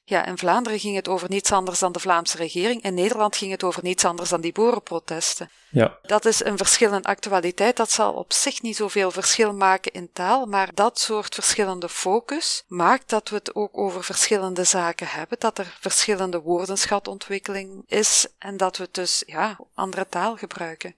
Ja, 0.08 0.26
in 0.26 0.38
Vlaanderen 0.38 0.78
ging 0.78 0.96
het 0.96 1.08
over 1.08 1.28
niets 1.28 1.52
anders 1.52 1.78
dan 1.78 1.92
de 1.92 1.98
Vlaamse 1.98 2.36
regering. 2.36 2.82
In 2.82 2.94
Nederland 2.94 3.36
ging 3.36 3.50
het 3.50 3.62
over 3.62 3.82
niets 3.82 4.04
anders 4.04 4.30
dan 4.30 4.40
die 4.40 4.52
boerenprotesten. 4.52 5.50
Ja. 5.68 5.98
Dat 6.02 6.24
is 6.24 6.44
een 6.44 6.56
verschil 6.56 6.92
in 6.94 7.02
actualiteit. 7.02 7.76
Dat 7.76 7.90
zal 7.90 8.12
op 8.12 8.32
zich 8.32 8.62
niet 8.62 8.76
zoveel 8.76 9.10
verschil 9.10 9.54
maken 9.54 9.92
in 9.92 10.08
taal, 10.12 10.46
maar 10.46 10.70
dat 10.74 10.98
soort 10.98 11.34
verschillende 11.34 11.88
focus 11.88 12.64
maakt 12.66 13.10
dat 13.10 13.28
we 13.28 13.36
het 13.36 13.54
ook 13.54 13.78
over 13.78 14.04
verschillende 14.04 14.64
zaken 14.64 15.06
hebben, 15.08 15.38
dat 15.38 15.58
er 15.58 15.76
verschillende 15.80 16.40
woordenschatontwikkeling 16.40 17.82
is 17.86 18.26
en 18.38 18.56
dat 18.56 18.76
we 18.76 18.88
dus 18.90 19.22
ja, 19.26 19.58
andere 19.74 20.06
taal 20.08 20.36
gebruiken. 20.36 20.94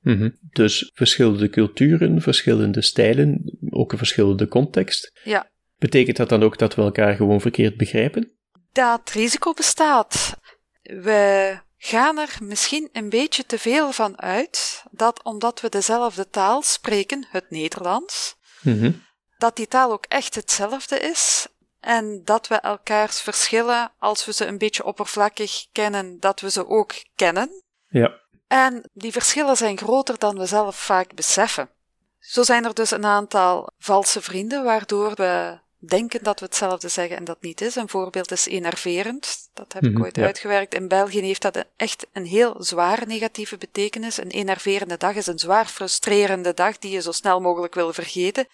Mhm. 0.00 0.30
Dus 0.40 0.90
verschillende 0.94 1.50
culturen, 1.50 2.20
verschillende 2.20 2.82
stijlen, 2.82 3.58
ook 3.70 3.92
een 3.92 3.98
verschillende 3.98 4.48
context. 4.48 5.12
Ja. 5.22 5.52
Betekent 5.78 6.16
dat 6.16 6.28
dan 6.28 6.42
ook 6.42 6.58
dat 6.58 6.74
we 6.74 6.82
elkaar 6.82 7.14
gewoon 7.14 7.40
verkeerd 7.40 7.76
begrijpen? 7.76 8.32
Dat 8.72 9.10
risico 9.10 9.52
bestaat. 9.52 10.36
We 10.82 11.58
gaan 11.78 12.18
er 12.18 12.36
misschien 12.42 12.88
een 12.92 13.08
beetje 13.08 13.46
te 13.46 13.58
veel 13.58 13.92
van 13.92 14.20
uit 14.20 14.82
dat 14.90 15.22
omdat 15.22 15.60
we 15.60 15.68
dezelfde 15.68 16.28
taal 16.28 16.62
spreken, 16.62 17.26
het 17.30 17.50
Nederlands, 17.50 18.36
Mhm. 18.60 18.92
dat 19.38 19.56
die 19.56 19.68
taal 19.68 19.92
ook 19.92 20.04
echt 20.08 20.34
hetzelfde 20.34 20.98
is 21.00 21.46
en 21.80 22.20
dat 22.24 22.48
we 22.48 22.54
elkaars 22.54 23.20
verschillen, 23.20 23.92
als 23.98 24.24
we 24.24 24.32
ze 24.32 24.46
een 24.46 24.58
beetje 24.58 24.84
oppervlakkig 24.84 25.66
kennen, 25.72 26.20
dat 26.20 26.40
we 26.40 26.50
ze 26.50 26.68
ook 26.68 26.92
kennen. 27.14 27.62
Ja. 27.88 28.20
En 28.46 28.90
die 28.92 29.12
verschillen 29.12 29.56
zijn 29.56 29.78
groter 29.78 30.18
dan 30.18 30.38
we 30.38 30.46
zelf 30.46 30.76
vaak 30.76 31.14
beseffen. 31.14 31.68
Zo 32.18 32.42
zijn 32.42 32.64
er 32.64 32.74
dus 32.74 32.90
een 32.90 33.04
aantal 33.04 33.70
valse 33.78 34.20
vrienden, 34.22 34.64
waardoor 34.64 35.14
we 35.14 35.58
denken 35.86 36.22
dat 36.22 36.40
we 36.40 36.44
hetzelfde 36.46 36.88
zeggen 36.88 37.16
en 37.16 37.24
dat 37.24 37.40
niet 37.42 37.60
is. 37.60 37.74
Een 37.74 37.88
voorbeeld 37.88 38.30
is 38.30 38.46
enerverend. 38.46 39.36
Dat 39.54 39.72
heb 39.72 39.82
ik 39.84 39.92
Mhm, 39.92 40.02
ooit 40.02 40.16
ja. 40.16 40.24
uitgewerkt. 40.24 40.74
In 40.74 40.88
België 40.88 41.20
heeft 41.20 41.42
dat 41.42 41.56
een- 41.56 41.64
echt 41.76 42.06
een 42.12 42.26
heel 42.26 42.54
zware 42.58 43.06
negatieve 43.06 43.56
betekenis. 43.56 44.16
Een 44.18 44.30
enerverende 44.30 44.96
dag 44.96 45.14
is 45.14 45.26
een 45.26 45.38
zwaar 45.38 45.66
frustrerende 45.66 46.54
dag 46.54 46.78
die 46.78 46.90
je 46.90 47.02
zo 47.02 47.12
snel 47.12 47.40
mogelijk 47.40 47.74
wil 47.74 47.92
vergeten. 47.92 48.46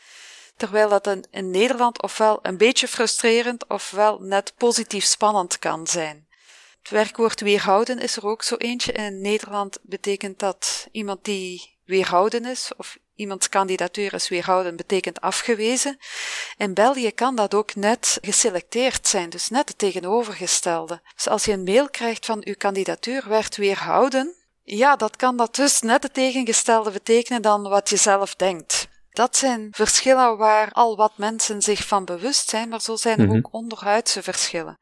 Terwijl 0.56 0.88
dat 0.88 1.06
een, 1.06 1.24
in 1.30 1.50
Nederland 1.50 2.02
ofwel 2.02 2.38
een 2.42 2.56
beetje 2.56 2.88
frustrerend 2.88 3.66
ofwel 3.68 4.18
net 4.18 4.52
positief 4.56 5.04
spannend 5.04 5.58
kan 5.58 5.86
zijn. 5.86 6.28
Het 6.82 6.90
werkwoord 6.90 7.40
weerhouden 7.40 7.98
is 7.98 8.16
er 8.16 8.26
ook 8.26 8.42
zo 8.42 8.56
eentje. 8.56 8.92
In 8.92 9.20
Nederland 9.20 9.78
betekent 9.82 10.38
dat 10.38 10.88
iemand 10.92 11.24
die 11.24 11.76
weerhouden 11.84 12.44
is, 12.44 12.70
of 12.76 12.98
iemands 13.20 13.48
kandidatuur 13.48 14.14
is 14.14 14.28
weerhouden, 14.28 14.76
betekent 14.76 15.20
afgewezen. 15.20 15.98
In 16.56 16.74
België 16.74 17.10
kan 17.10 17.34
dat 17.34 17.54
ook 17.54 17.74
net 17.74 18.18
geselecteerd 18.20 19.06
zijn, 19.06 19.30
dus 19.30 19.48
net 19.48 19.68
het 19.68 19.78
tegenovergestelde. 19.78 21.00
Dus 21.14 21.28
als 21.28 21.44
je 21.44 21.52
een 21.52 21.64
mail 21.64 21.90
krijgt 21.90 22.26
van 22.26 22.40
uw 22.44 22.54
kandidatuur 22.58 23.28
werd 23.28 23.56
weerhouden, 23.56 24.34
ja, 24.62 24.96
dat 24.96 25.16
kan 25.16 25.36
dat 25.36 25.54
dus 25.54 25.80
net 25.80 26.02
het 26.02 26.14
tegengestelde 26.14 26.90
betekenen 26.90 27.42
dan 27.42 27.62
wat 27.62 27.88
je 27.90 27.96
zelf 27.96 28.34
denkt. 28.34 28.88
Dat 29.10 29.36
zijn 29.36 29.68
verschillen 29.70 30.36
waar 30.36 30.72
al 30.72 30.96
wat 30.96 31.12
mensen 31.16 31.62
zich 31.62 31.86
van 31.86 32.04
bewust 32.04 32.48
zijn, 32.48 32.68
maar 32.68 32.80
zo 32.80 32.96
zijn 32.96 33.18
er 33.18 33.26
Mhm. 33.26 33.36
ook 33.36 33.48
onderhuidse 33.54 34.22
verschillen. 34.22 34.78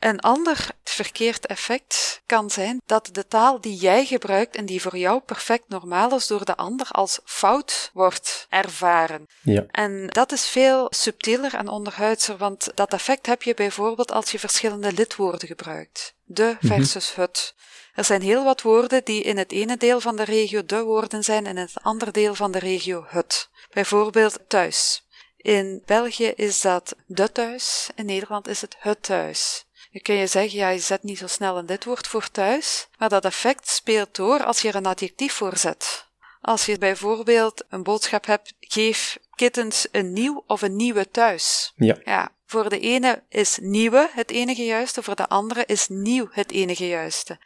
Een 0.00 0.20
ander 0.20 0.68
verkeerd 0.84 1.46
effect 1.46 2.22
kan 2.26 2.50
zijn 2.50 2.82
dat 2.86 3.08
de 3.12 3.26
taal 3.26 3.60
die 3.60 3.76
jij 3.76 4.04
gebruikt 4.04 4.56
en 4.56 4.66
die 4.66 4.82
voor 4.82 4.96
jou 4.96 5.20
perfect 5.20 5.68
normaal 5.68 6.14
is, 6.16 6.26
door 6.26 6.44
de 6.44 6.56
ander 6.56 6.86
als 6.90 7.20
fout 7.24 7.90
wordt 7.92 8.46
ervaren. 8.48 9.26
Ja. 9.42 9.64
En 9.70 10.06
dat 10.06 10.32
is 10.32 10.46
veel 10.46 10.86
subtieler 10.90 11.54
en 11.54 11.68
onderhuidser, 11.68 12.36
want 12.36 12.70
dat 12.74 12.92
effect 12.92 13.26
heb 13.26 13.42
je 13.42 13.54
bijvoorbeeld 13.54 14.12
als 14.12 14.30
je 14.30 14.38
verschillende 14.38 14.92
lidwoorden 14.92 15.48
gebruikt. 15.48 16.14
De 16.24 16.56
versus 16.60 17.14
het. 17.14 17.54
Er 17.94 18.04
zijn 18.04 18.22
heel 18.22 18.44
wat 18.44 18.62
woorden 18.62 19.04
die 19.04 19.22
in 19.22 19.38
het 19.38 19.52
ene 19.52 19.76
deel 19.76 20.00
van 20.00 20.16
de 20.16 20.24
regio 20.24 20.64
de 20.64 20.82
woorden 20.82 21.24
zijn 21.24 21.46
en 21.46 21.56
in 21.56 21.62
het 21.62 21.82
andere 21.82 22.10
deel 22.10 22.34
van 22.34 22.52
de 22.52 22.58
regio 22.58 23.04
het. 23.08 23.48
Bijvoorbeeld 23.70 24.38
thuis. 24.48 25.04
In 25.36 25.82
België 25.86 26.26
is 26.26 26.60
dat 26.60 26.94
de 27.06 27.32
thuis, 27.32 27.90
in 27.94 28.06
Nederland 28.06 28.48
is 28.48 28.60
het 28.60 28.76
het 28.78 29.02
thuis. 29.02 29.64
Je 29.90 30.00
kun 30.00 30.14
je 30.14 30.26
zeggen, 30.26 30.58
ja, 30.58 30.68
je 30.68 30.78
zet 30.78 31.02
niet 31.02 31.18
zo 31.18 31.26
snel 31.26 31.58
een 31.58 31.64
lidwoord 31.64 32.06
voor 32.06 32.30
thuis, 32.30 32.88
maar 32.98 33.08
dat 33.08 33.24
effect 33.24 33.68
speelt 33.68 34.14
door 34.14 34.44
als 34.44 34.60
je 34.60 34.68
er 34.68 34.74
een 34.74 34.86
adjectief 34.86 35.32
voor 35.32 35.56
zet. 35.56 36.08
Als 36.40 36.66
je 36.66 36.78
bijvoorbeeld 36.78 37.64
een 37.68 37.82
boodschap 37.82 38.26
hebt, 38.26 38.52
geef 38.60 39.18
kittens 39.34 39.86
een 39.92 40.12
nieuw 40.12 40.44
of 40.46 40.62
een 40.62 40.76
nieuwe 40.76 41.10
thuis. 41.10 41.72
Ja. 41.76 41.96
Ja, 42.04 42.32
voor 42.46 42.68
de 42.68 42.80
ene 42.80 43.22
is 43.28 43.58
nieuwe 43.60 44.10
het 44.12 44.30
enige 44.30 44.64
juiste, 44.64 45.02
voor 45.02 45.16
de 45.16 45.28
andere 45.28 45.64
is 45.66 45.88
nieuw 45.88 46.28
het 46.30 46.50
enige 46.52 46.88
juiste. 46.88 47.38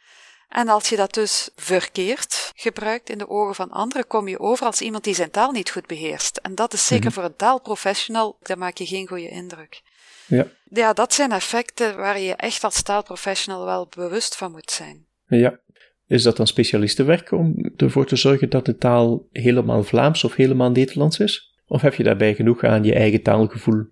En 0.49 0.67
als 0.69 0.89
je 0.89 0.95
dat 0.95 1.13
dus 1.13 1.49
verkeerd 1.55 2.51
gebruikt 2.55 3.09
in 3.09 3.17
de 3.17 3.29
ogen 3.29 3.55
van 3.55 3.71
anderen, 3.71 4.07
kom 4.07 4.27
je 4.27 4.39
over 4.39 4.65
als 4.65 4.81
iemand 4.81 5.03
die 5.03 5.15
zijn 5.15 5.31
taal 5.31 5.51
niet 5.51 5.69
goed 5.69 5.87
beheerst. 5.87 6.37
En 6.37 6.55
dat 6.55 6.73
is 6.73 6.85
zeker 6.85 7.05
Mhm. 7.05 7.13
voor 7.13 7.23
een 7.23 7.35
taalprofessional, 7.35 8.37
daar 8.41 8.57
maak 8.57 8.77
je 8.77 8.85
geen 8.85 9.07
goede 9.07 9.29
indruk. 9.29 9.81
Ja. 10.27 10.47
Ja, 10.63 10.93
dat 10.93 11.13
zijn 11.13 11.31
effecten 11.31 11.97
waar 11.97 12.19
je 12.19 12.33
echt 12.33 12.63
als 12.63 12.81
taalprofessional 12.81 13.65
wel 13.65 13.87
bewust 13.95 14.35
van 14.35 14.51
moet 14.51 14.71
zijn. 14.71 15.05
Ja. 15.27 15.59
Is 16.07 16.23
dat 16.23 16.37
dan 16.37 16.47
specialistenwerk 16.47 17.31
om 17.31 17.71
ervoor 17.77 18.05
te 18.05 18.15
zorgen 18.15 18.49
dat 18.49 18.65
de 18.65 18.77
taal 18.77 19.27
helemaal 19.31 19.83
Vlaams 19.83 20.23
of 20.23 20.35
helemaal 20.35 20.71
Nederlands 20.71 21.19
is? 21.19 21.53
Of 21.67 21.81
heb 21.81 21.93
je 21.93 22.03
daarbij 22.03 22.35
genoeg 22.35 22.63
aan 22.63 22.83
je 22.83 22.93
eigen 22.93 23.21
taalgevoel? 23.21 23.85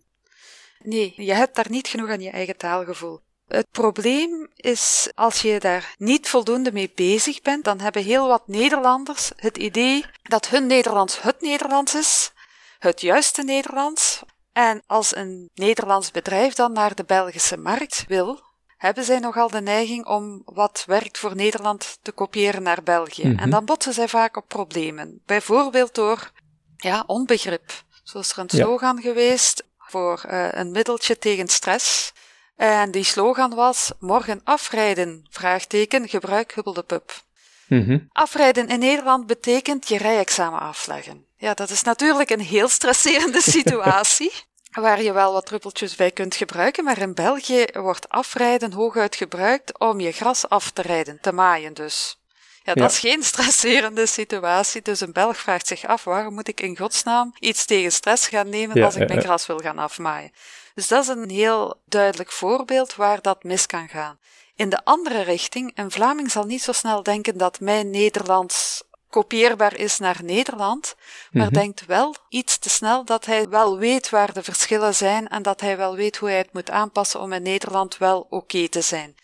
Nee, 0.79 1.13
je 1.15 1.33
hebt 1.33 1.55
daar 1.55 1.69
niet 1.69 1.87
genoeg 1.87 2.09
aan 2.09 2.21
je 2.21 2.29
eigen 2.29 2.57
taalgevoel. 2.57 3.19
Het 3.47 3.67
probleem 3.71 4.47
is, 4.55 5.11
als 5.15 5.41
je 5.41 5.59
daar 5.59 5.95
niet 5.97 6.29
voldoende 6.29 6.71
mee 6.71 6.91
bezig 6.95 7.41
bent, 7.41 7.63
dan 7.63 7.79
hebben 7.79 8.03
heel 8.03 8.27
wat 8.27 8.47
Nederlanders 8.47 9.31
het 9.35 9.57
idee 9.57 10.05
dat 10.21 10.47
hun 10.47 10.67
Nederlands 10.67 11.21
het 11.21 11.41
Nederlands 11.41 11.95
is, 11.95 12.31
het 12.79 13.01
juiste 13.01 13.43
Nederlands. 13.43 14.23
En 14.53 14.83
als 14.87 15.15
een 15.15 15.49
Nederlands 15.53 16.11
bedrijf 16.11 16.53
dan 16.53 16.71
naar 16.73 16.95
de 16.95 17.03
Belgische 17.03 17.57
markt 17.57 18.05
wil, 18.07 18.41
hebben 18.77 19.03
zij 19.03 19.19
nogal 19.19 19.49
de 19.49 19.61
neiging 19.61 20.05
om 20.05 20.41
wat 20.45 20.83
werkt 20.87 21.17
voor 21.17 21.35
Nederland 21.35 21.97
te 22.01 22.11
kopiëren 22.11 22.63
naar 22.63 22.83
België. 22.83 23.27
Mhm. 23.27 23.39
En 23.39 23.49
dan 23.49 23.65
botsen 23.65 23.93
zij 23.93 24.07
vaak 24.07 24.37
op 24.37 24.47
problemen. 24.47 25.21
Bijvoorbeeld 25.25 25.95
door 25.95 26.31
ja, 26.77 27.03
onbegrip. 27.07 27.71
Zo 28.03 28.19
is 28.19 28.31
er 28.31 28.37
een 28.37 28.47
Ja. 28.47 28.63
slogan 28.63 29.01
geweest 29.01 29.63
voor 29.77 30.23
eh, 30.27 30.47
een 30.51 30.71
middeltje 30.71 31.17
tegen 31.17 31.47
stress. 31.47 32.13
En 32.55 32.91
die 32.91 33.03
slogan 33.03 33.55
was: 33.55 33.91
morgen 33.99 34.41
afrijden, 34.43 35.27
vraagteken, 35.29 36.09
gebruik 36.09 36.51
Mhm. 37.67 37.99
Afrijden 38.11 38.67
in 38.67 38.79
Nederland 38.79 39.27
betekent 39.27 39.87
je 39.87 39.97
rijexamen 39.97 40.59
afleggen. 40.59 41.25
Ja, 41.37 41.53
dat 41.53 41.69
is 41.69 41.83
natuurlijk 41.83 42.29
een 42.29 42.39
heel 42.41 42.67
stresserende 42.67 43.41
situatie, 43.57 44.31
waar 44.71 45.01
je 45.01 45.11
wel 45.13 45.33
wat 45.33 45.45
druppeltjes 45.45 45.95
bij 45.95 46.11
kunt 46.11 46.35
gebruiken, 46.35 46.83
maar 46.83 46.97
in 46.97 47.13
België 47.13 47.65
wordt 47.73 48.09
afrijden 48.09 48.71
hooguit 48.73 49.15
gebruikt 49.15 49.79
om 49.79 49.99
je 49.99 50.11
gras 50.11 50.49
af 50.49 50.71
te 50.71 50.81
rijden, 50.81 51.17
te 51.21 51.31
maaien 51.31 51.73
dus. 51.73 52.17
Ja, 52.63 52.73
dat 52.73 52.83
Ja. 52.83 52.89
is 52.89 52.99
geen 52.99 53.23
stresserende 53.33 54.05
situatie, 54.05 54.81
dus 54.81 54.99
een 55.01 55.13
Belg 55.13 55.37
vraagt 55.37 55.67
zich 55.67 55.85
af, 55.85 56.03
waarom 56.03 56.33
moet 56.33 56.47
ik 56.47 56.61
in 56.61 56.77
godsnaam 56.77 57.33
iets 57.39 57.65
tegen 57.65 57.91
stress 57.91 58.27
gaan 58.27 58.49
nemen 58.49 58.77
Ja, 58.77 58.85
als 58.85 58.95
ik 58.95 59.07
mijn 59.07 59.21
gras 59.21 59.45
wil 59.45 59.57
gaan 59.59 59.79
afmaaien? 59.79 60.31
Dus 60.75 60.87
dat 60.87 61.01
is 61.03 61.07
een 61.07 61.29
heel 61.29 61.81
duidelijk 61.85 62.31
voorbeeld 62.31 62.95
waar 62.95 63.21
dat 63.21 63.43
mis 63.43 63.65
kan 63.65 63.89
gaan. 63.89 64.19
In 64.55 64.69
de 64.69 64.85
andere 64.85 65.21
richting, 65.21 65.71
een 65.75 65.91
Vlaming 65.91 66.31
zal 66.31 66.43
niet 66.43 66.63
zo 66.63 66.71
snel 66.71 67.03
denken 67.03 67.37
dat 67.37 67.59
mijn 67.59 67.89
Nederlands 67.89 68.83
kopieerbaar 69.09 69.75
is 69.75 69.97
naar 69.97 70.19
Nederland, 70.23 70.95
maar 71.31 71.45
Mhm. 71.45 71.53
denkt 71.53 71.85
wel 71.85 72.15
iets 72.29 72.57
te 72.57 72.69
snel 72.69 73.05
dat 73.05 73.25
hij 73.25 73.49
wel 73.49 73.77
weet 73.77 74.09
waar 74.09 74.33
de 74.33 74.43
verschillen 74.43 74.95
zijn 74.95 75.27
en 75.27 75.43
dat 75.43 75.61
hij 75.61 75.77
wel 75.77 75.95
weet 75.95 76.17
hoe 76.17 76.29
hij 76.29 76.37
het 76.37 76.53
moet 76.53 76.69
aanpassen 76.69 77.19
om 77.19 77.33
in 77.33 77.41
Nederland 77.43 77.97
wel 77.97 78.27
oké 78.29 78.69
te 78.69 78.81
zijn. 78.81 79.15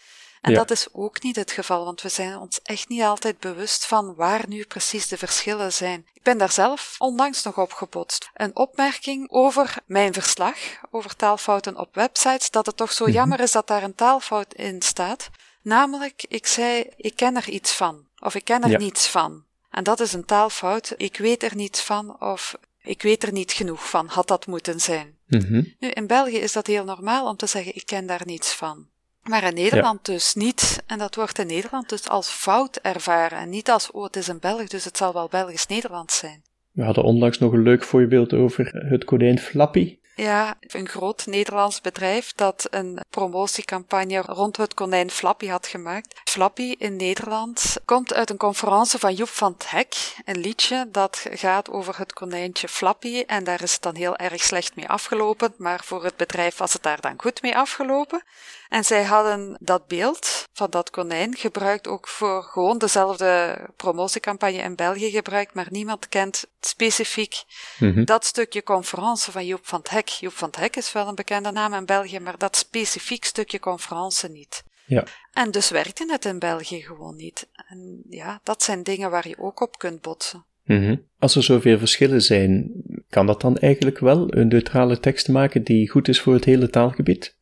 En 0.41 0.51
Ja. 0.51 0.57
dat 0.57 0.71
is 0.71 0.87
ook 0.91 1.21
niet 1.23 1.35
het 1.35 1.51
geval, 1.51 1.85
want 1.85 2.01
we 2.01 2.09
zijn 2.09 2.37
ons 2.37 2.61
echt 2.63 2.87
niet 2.89 3.01
altijd 3.01 3.39
bewust 3.39 3.85
van 3.85 4.15
waar 4.15 4.43
nu 4.47 4.65
precies 4.65 5.07
de 5.07 5.17
verschillen 5.17 5.73
zijn. 5.73 6.07
Ik 6.13 6.23
ben 6.23 6.37
daar 6.37 6.51
zelf 6.51 6.95
onlangs 6.97 7.43
nog 7.43 7.57
op 7.57 7.73
gebotst. 7.73 8.29
Een 8.33 8.55
opmerking 8.55 9.29
over 9.29 9.75
mijn 9.85 10.13
verslag, 10.13 10.57
over 10.91 11.15
taalfouten 11.15 11.77
op 11.77 11.95
websites, 11.95 12.49
dat 12.51 12.65
het 12.65 12.77
toch 12.77 12.91
zo 12.91 13.03
Mhm. 13.03 13.13
jammer 13.13 13.39
is 13.39 13.51
dat 13.51 13.67
daar 13.67 13.83
een 13.83 13.95
taalfout 13.95 14.53
in 14.53 14.81
staat. 14.81 15.29
Namelijk, 15.61 16.25
ik 16.27 16.47
zei, 16.47 16.85
ik 16.97 17.15
ken 17.15 17.35
er 17.35 17.49
iets 17.49 17.71
van, 17.71 18.05
of 18.19 18.35
ik 18.35 18.43
ken 18.45 18.63
er 18.63 18.69
Ja. 18.69 18.77
niets 18.77 19.07
van. 19.07 19.43
En 19.69 19.83
dat 19.83 19.99
is 19.99 20.13
een 20.13 20.25
taalfout. 20.25 20.93
Ik 20.97 21.17
weet 21.17 21.43
er 21.43 21.55
niets 21.55 21.81
van, 21.81 22.21
of 22.21 22.55
ik 22.81 23.01
weet 23.01 23.23
er 23.23 23.31
niet 23.31 23.51
genoeg 23.51 23.89
van, 23.89 24.07
had 24.07 24.27
dat 24.27 24.45
moeten 24.47 24.79
zijn. 24.79 25.17
Mhm. 25.27 25.63
Nu, 25.79 25.89
in 25.89 26.07
België 26.07 26.37
is 26.37 26.51
dat 26.51 26.67
heel 26.67 26.83
normaal 26.83 27.27
om 27.27 27.37
te 27.37 27.45
zeggen, 27.45 27.75
ik 27.75 27.85
ken 27.85 28.05
daar 28.05 28.21
niets 28.25 28.53
van. 28.53 28.87
Maar 29.29 29.43
in 29.43 29.53
Nederland 29.53 30.05
dus 30.05 30.33
niet. 30.33 30.83
En 30.87 30.97
dat 30.97 31.15
wordt 31.15 31.39
in 31.39 31.47
Nederland 31.47 31.89
dus 31.89 32.07
als 32.07 32.29
fout 32.29 32.79
ervaren. 32.81 33.37
En 33.37 33.49
niet 33.49 33.69
als, 33.69 33.91
oh, 33.91 34.03
het 34.03 34.15
is 34.15 34.27
een 34.27 34.39
Belg, 34.39 34.67
dus 34.67 34.85
het 34.85 34.97
zal 34.97 35.13
wel 35.13 35.27
Belgisch-Nederlands 35.27 36.17
zijn. 36.17 36.41
We 36.71 36.83
hadden 36.83 37.03
onlangs 37.03 37.39
nog 37.39 37.53
een 37.53 37.63
leuk 37.63 37.83
voorbeeld 37.83 38.33
over 38.33 38.85
het 38.89 39.03
konijn 39.03 39.39
Flappy. 39.39 39.98
Ja, 40.19 40.57
een 40.59 40.87
groot 40.89 41.25
Nederlands 41.25 41.81
bedrijf 41.81 42.33
dat 42.35 42.67
een 42.69 42.99
promotiecampagne 43.09 44.21
rond 44.21 44.57
het 44.57 44.73
konijn 44.73 45.11
Flappy 45.11 45.47
had 45.47 45.67
gemaakt. 45.67 46.21
Flappy 46.23 46.75
in 46.77 46.95
Nederland 46.95 47.77
komt 47.85 48.13
uit 48.13 48.29
een 48.29 48.37
conferentie 48.37 48.99
van 48.99 49.13
Joep 49.13 49.29
van 49.29 49.53
het 49.53 49.69
Hek, 49.69 50.15
een 50.25 50.37
liedje 50.39 50.87
dat 50.91 51.25
gaat 51.31 51.69
over 51.69 51.97
het 51.97 52.13
konijntje 52.13 52.67
Flappy 52.67 53.23
en 53.27 53.43
daar 53.43 53.61
is 53.63 53.73
het 53.73 53.81
dan 53.81 53.95
heel 53.95 54.15
erg 54.15 54.43
slecht 54.43 54.75
mee 54.75 54.89
afgelopen, 54.89 55.53
maar 55.57 55.83
voor 55.83 56.03
het 56.03 56.15
bedrijf 56.17 56.57
was 56.57 56.73
het 56.73 56.83
daar 56.83 57.01
dan 57.01 57.13
goed 57.17 57.41
mee 57.41 57.57
afgelopen. 57.57 58.23
En 58.69 58.83
zij 58.85 59.03
hadden 59.03 59.57
dat 59.59 59.87
beeld 59.87 60.47
van 60.53 60.69
dat 60.69 60.89
konijn 60.89 61.35
gebruikt 61.35 61.87
ook 61.87 62.07
voor 62.07 62.43
gewoon 62.43 62.77
dezelfde 62.77 63.59
promotiecampagne 63.75 64.57
in 64.57 64.75
België 64.75 65.11
gebruikt, 65.11 65.53
maar 65.53 65.67
niemand 65.69 66.09
kent 66.09 66.45
specifiek 66.59 67.43
Mhm. 67.79 68.03
dat 68.03 68.25
stukje 68.25 68.63
conferentie 68.63 69.31
van 69.31 69.45
Joep 69.45 69.67
van 69.67 69.79
het 69.79 69.89
Hek. 69.89 70.08
Joep 70.09 70.33
van 70.33 70.47
het 70.47 70.59
Hek 70.59 70.75
is 70.75 70.91
wel 70.91 71.07
een 71.07 71.15
bekende 71.15 71.51
naam 71.51 71.73
in 71.73 71.85
België, 71.85 72.19
maar 72.19 72.37
dat 72.37 72.55
specifiek 72.55 73.25
stukje 73.25 73.59
conferentie 73.59 74.29
niet. 74.29 74.63
Ja. 74.85 75.03
En 75.33 75.51
dus 75.51 75.69
werkte 75.69 76.05
het 76.11 76.25
in 76.25 76.39
België 76.39 76.81
gewoon 76.81 77.15
niet. 77.15 77.47
En 77.67 78.01
ja, 78.09 78.39
dat 78.43 78.63
zijn 78.63 78.83
dingen 78.83 79.11
waar 79.11 79.27
je 79.27 79.39
ook 79.39 79.61
op 79.61 79.77
kunt 79.77 80.01
botsen. 80.01 80.45
Mhm. 80.63 80.95
Als 81.19 81.35
er 81.35 81.43
zoveel 81.43 81.77
verschillen 81.77 82.21
zijn, 82.21 82.71
kan 83.09 83.25
dat 83.25 83.41
dan 83.41 83.57
eigenlijk 83.57 83.99
wel 83.99 84.35
een 84.35 84.47
neutrale 84.47 84.99
tekst 84.99 85.27
maken 85.27 85.63
die 85.63 85.89
goed 85.89 86.07
is 86.07 86.21
voor 86.21 86.33
het 86.33 86.45
hele 86.45 86.69
taalgebied? 86.69 87.37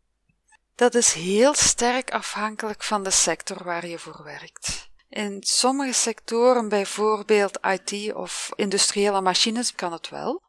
Dat 0.76 0.96
is 0.96 1.14
heel 1.14 1.54
sterk 1.54 2.12
afhankelijk 2.12 2.84
van 2.84 3.04
de 3.04 3.12
sector 3.12 3.64
waar 3.64 3.88
je 3.88 4.00
voor 4.00 4.22
werkt. 4.24 4.90
In 5.10 5.38
sommige 5.40 5.94
sectoren, 5.94 6.70
bijvoorbeeld 6.70 7.60
IT 7.62 8.14
of 8.14 8.52
industriële 8.56 9.22
machines, 9.22 9.76
kan 9.76 9.92
het 9.92 10.10
wel. 10.10 10.42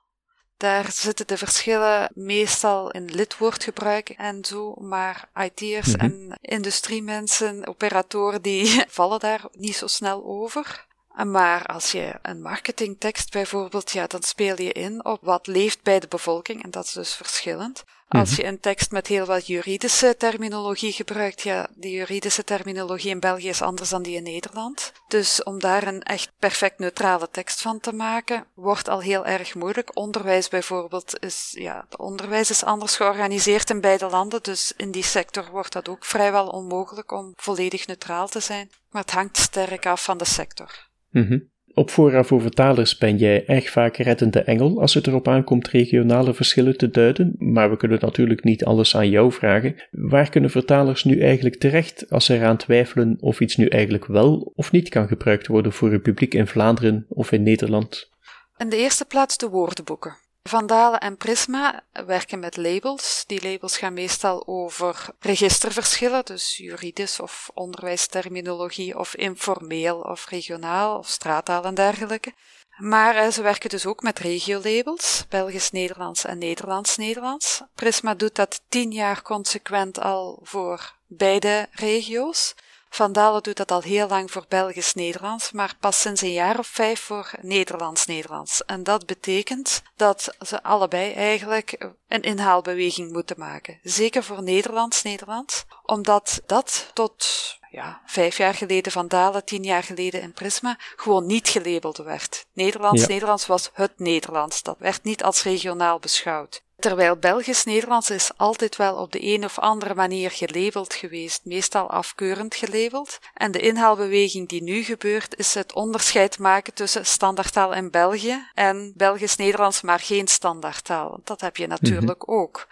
Daar 0.58 0.92
zitten 0.92 1.26
de 1.26 1.36
verschillen 1.36 2.10
meestal 2.14 2.90
in 2.90 3.04
lidwoordgebruik 3.04 4.08
en 4.08 4.44
zo, 4.44 4.74
maar 4.74 5.28
IT'ers 5.36 5.96
Mhm. 5.96 6.04
en 6.04 6.38
industriemensen, 6.40 7.66
operatoren, 7.66 8.42
die 8.42 8.84
vallen 8.88 9.20
daar 9.20 9.44
niet 9.52 9.76
zo 9.76 9.86
snel 9.86 10.24
over. 10.24 10.86
Maar 11.26 11.66
als 11.66 11.92
je 11.92 12.14
een 12.22 12.42
marketingtekst 12.42 13.32
bijvoorbeeld, 13.32 13.90
ja, 13.90 14.06
dan 14.06 14.22
speel 14.22 14.62
je 14.62 14.72
in 14.72 15.04
op 15.04 15.18
wat 15.22 15.46
leeft 15.46 15.82
bij 15.82 16.00
de 16.00 16.08
bevolking, 16.08 16.62
en 16.62 16.70
dat 16.70 16.84
is 16.84 16.92
dus 16.92 17.14
verschillend. 17.14 17.84
Als 18.08 18.36
je 18.36 18.44
een 18.44 18.60
tekst 18.60 18.90
met 18.90 19.06
heel 19.06 19.26
wat 19.26 19.46
juridische 19.46 20.16
terminologie 20.16 20.92
gebruikt, 20.92 21.42
ja, 21.42 21.68
die 21.74 21.92
juridische 21.92 22.44
terminologie 22.44 23.10
in 23.10 23.20
België 23.20 23.48
is 23.48 23.62
anders 23.62 23.88
dan 23.88 24.02
die 24.02 24.16
in 24.16 24.22
Nederland. 24.22 24.92
Dus 25.08 25.42
om 25.42 25.58
daar 25.58 25.86
een 25.86 26.02
echt 26.02 26.32
perfect 26.38 26.78
neutrale 26.78 27.28
tekst 27.30 27.62
van 27.62 27.80
te 27.80 27.92
maken, 27.92 28.46
wordt 28.54 28.88
al 28.88 29.00
heel 29.00 29.26
erg 29.26 29.54
moeilijk. 29.54 29.96
Onderwijs 29.96 30.48
bijvoorbeeld 30.48 31.22
is, 31.22 31.50
ja, 31.54 31.84
het 31.88 31.98
onderwijs 31.98 32.50
is 32.50 32.64
anders 32.64 32.96
georganiseerd 32.96 33.70
in 33.70 33.80
beide 33.80 34.06
landen, 34.06 34.42
dus 34.42 34.72
in 34.76 34.90
die 34.90 35.04
sector 35.04 35.50
wordt 35.50 35.72
dat 35.72 35.88
ook 35.88 36.04
vrijwel 36.04 36.48
onmogelijk 36.48 37.12
om 37.12 37.32
volledig 37.36 37.86
neutraal 37.86 38.28
te 38.28 38.40
zijn. 38.40 38.70
Maar 38.90 39.02
het 39.02 39.10
hangt 39.10 39.36
sterk 39.36 39.86
af 39.86 40.04
van 40.04 40.18
de 40.18 40.24
sector. 40.24 40.87
Mhm. 41.10 41.38
Op 41.74 41.90
fora 41.90 42.24
voor 42.24 42.40
vertalers 42.40 42.98
ben 42.98 43.16
jij 43.16 43.46
erg 43.46 43.70
vaak 43.70 43.96
reddende 43.96 44.40
engel 44.40 44.80
als 44.80 44.94
het 44.94 45.06
erop 45.06 45.28
aankomt 45.28 45.68
regionale 45.68 46.34
verschillen 46.34 46.76
te 46.76 46.90
duiden, 46.90 47.34
maar 47.38 47.70
we 47.70 47.76
kunnen 47.76 47.98
natuurlijk 48.00 48.44
niet 48.44 48.64
alles 48.64 48.96
aan 48.96 49.10
jou 49.10 49.32
vragen. 49.32 49.74
Waar 49.90 50.30
kunnen 50.30 50.50
vertalers 50.50 51.04
nu 51.04 51.20
eigenlijk 51.20 51.56
terecht 51.56 52.10
als 52.10 52.24
ze 52.24 52.34
eraan 52.34 52.56
twijfelen 52.56 53.16
of 53.20 53.40
iets 53.40 53.56
nu 53.56 53.66
eigenlijk 53.66 54.06
wel 54.06 54.52
of 54.54 54.72
niet 54.72 54.88
kan 54.88 55.08
gebruikt 55.08 55.46
worden 55.46 55.72
voor 55.72 55.92
het 55.92 56.02
publiek 56.02 56.34
in 56.34 56.46
Vlaanderen 56.46 57.06
of 57.08 57.32
in 57.32 57.42
Nederland? 57.42 58.10
In 58.56 58.68
de 58.68 58.76
eerste 58.76 59.04
plaats 59.04 59.36
de 59.36 59.48
woordenboeken. 59.48 60.16
Van 60.48 60.66
Dalen 60.66 61.00
en 61.00 61.16
Prisma 61.16 61.82
werken 62.06 62.38
met 62.38 62.56
labels. 62.56 63.24
Die 63.26 63.42
labels 63.42 63.76
gaan 63.76 63.92
meestal 63.92 64.46
over 64.46 65.06
registerverschillen, 65.20 66.24
dus 66.24 66.56
juridisch 66.56 67.20
of 67.20 67.50
onderwijsterminologie 67.54 68.98
of 68.98 69.14
informeel 69.14 70.00
of 70.00 70.26
regionaal 70.26 70.98
of 70.98 71.08
straattaal 71.08 71.64
en 71.64 71.74
dergelijke. 71.74 72.32
Maar 72.76 73.14
eh, 73.14 73.30
ze 73.30 73.42
werken 73.42 73.70
dus 73.70 73.86
ook 73.86 74.02
met 74.02 74.18
regiolabels, 74.18 75.24
Belgisch-Nederlands 75.28 76.24
en 76.24 76.38
Nederlands-Nederlands. 76.38 77.62
Prisma 77.74 78.14
doet 78.14 78.34
dat 78.34 78.60
tien 78.68 78.92
jaar 78.92 79.22
consequent 79.22 80.00
al 80.00 80.40
voor 80.42 80.94
beide 81.06 81.68
regio's. 81.72 82.54
Van 82.90 83.12
Dalen 83.12 83.42
doet 83.42 83.56
dat 83.56 83.70
al 83.70 83.82
heel 83.82 84.08
lang 84.08 84.30
voor 84.30 84.44
Belgisch-Nederlands, 84.48 85.52
maar 85.52 85.76
pas 85.80 86.00
sinds 86.00 86.20
een 86.20 86.32
jaar 86.32 86.58
of 86.58 86.66
vijf 86.66 87.00
voor 87.00 87.30
Nederlands-Nederlands. 87.40 88.64
En 88.64 88.82
dat 88.82 89.06
betekent 89.06 89.82
dat 89.96 90.34
ze 90.46 90.62
allebei 90.62 91.12
eigenlijk 91.12 91.90
een 92.08 92.22
inhaalbeweging 92.22 93.12
moeten 93.12 93.38
maken. 93.38 93.78
Zeker 93.82 94.24
voor 94.24 94.42
Nederlands-Nederlands, 94.42 95.64
omdat 95.82 96.40
dat 96.46 96.90
tot 96.92 97.26
ja, 97.70 98.00
vijf 98.06 98.36
jaar 98.36 98.54
geleden 98.54 98.92
Van 98.92 99.08
Dalen, 99.08 99.44
tien 99.44 99.62
jaar 99.62 99.82
geleden 99.82 100.20
in 100.20 100.32
Prisma, 100.32 100.78
gewoon 100.96 101.26
niet 101.26 101.48
gelabeld 101.48 101.96
werd. 101.96 102.46
Nederlands-Nederlands 102.52 103.46
was 103.46 103.70
het 103.72 103.98
Nederlands. 103.98 104.62
Dat 104.62 104.76
werd 104.78 105.02
niet 105.02 105.22
als 105.22 105.42
regionaal 105.42 105.98
beschouwd. 105.98 106.62
Terwijl 106.78 107.16
Belgisch-Nederlands 107.16 108.10
is 108.10 108.30
altijd 108.36 108.76
wel 108.76 108.96
op 108.96 109.12
de 109.12 109.22
een 109.22 109.44
of 109.44 109.58
andere 109.58 109.94
manier 109.94 110.30
gelabeld 110.30 110.94
geweest, 110.94 111.44
meestal 111.44 111.90
afkeurend 111.90 112.54
gelabeld. 112.54 113.18
En 113.34 113.52
de 113.52 113.60
inhaalbeweging 113.60 114.48
die 114.48 114.62
nu 114.62 114.82
gebeurt, 114.82 115.36
is 115.36 115.54
het 115.54 115.72
onderscheid 115.72 116.38
maken 116.38 116.74
tussen 116.74 117.06
standaardtaal 117.06 117.72
in 117.72 117.90
België 117.90 118.48
en 118.54 118.92
Belgisch-Nederlands, 118.96 119.80
maar 119.80 120.00
geen 120.00 120.28
standaardtaal. 120.28 121.20
Dat 121.24 121.40
heb 121.40 121.56
je 121.56 121.66
natuurlijk 121.66 122.30
ook. 122.30 122.66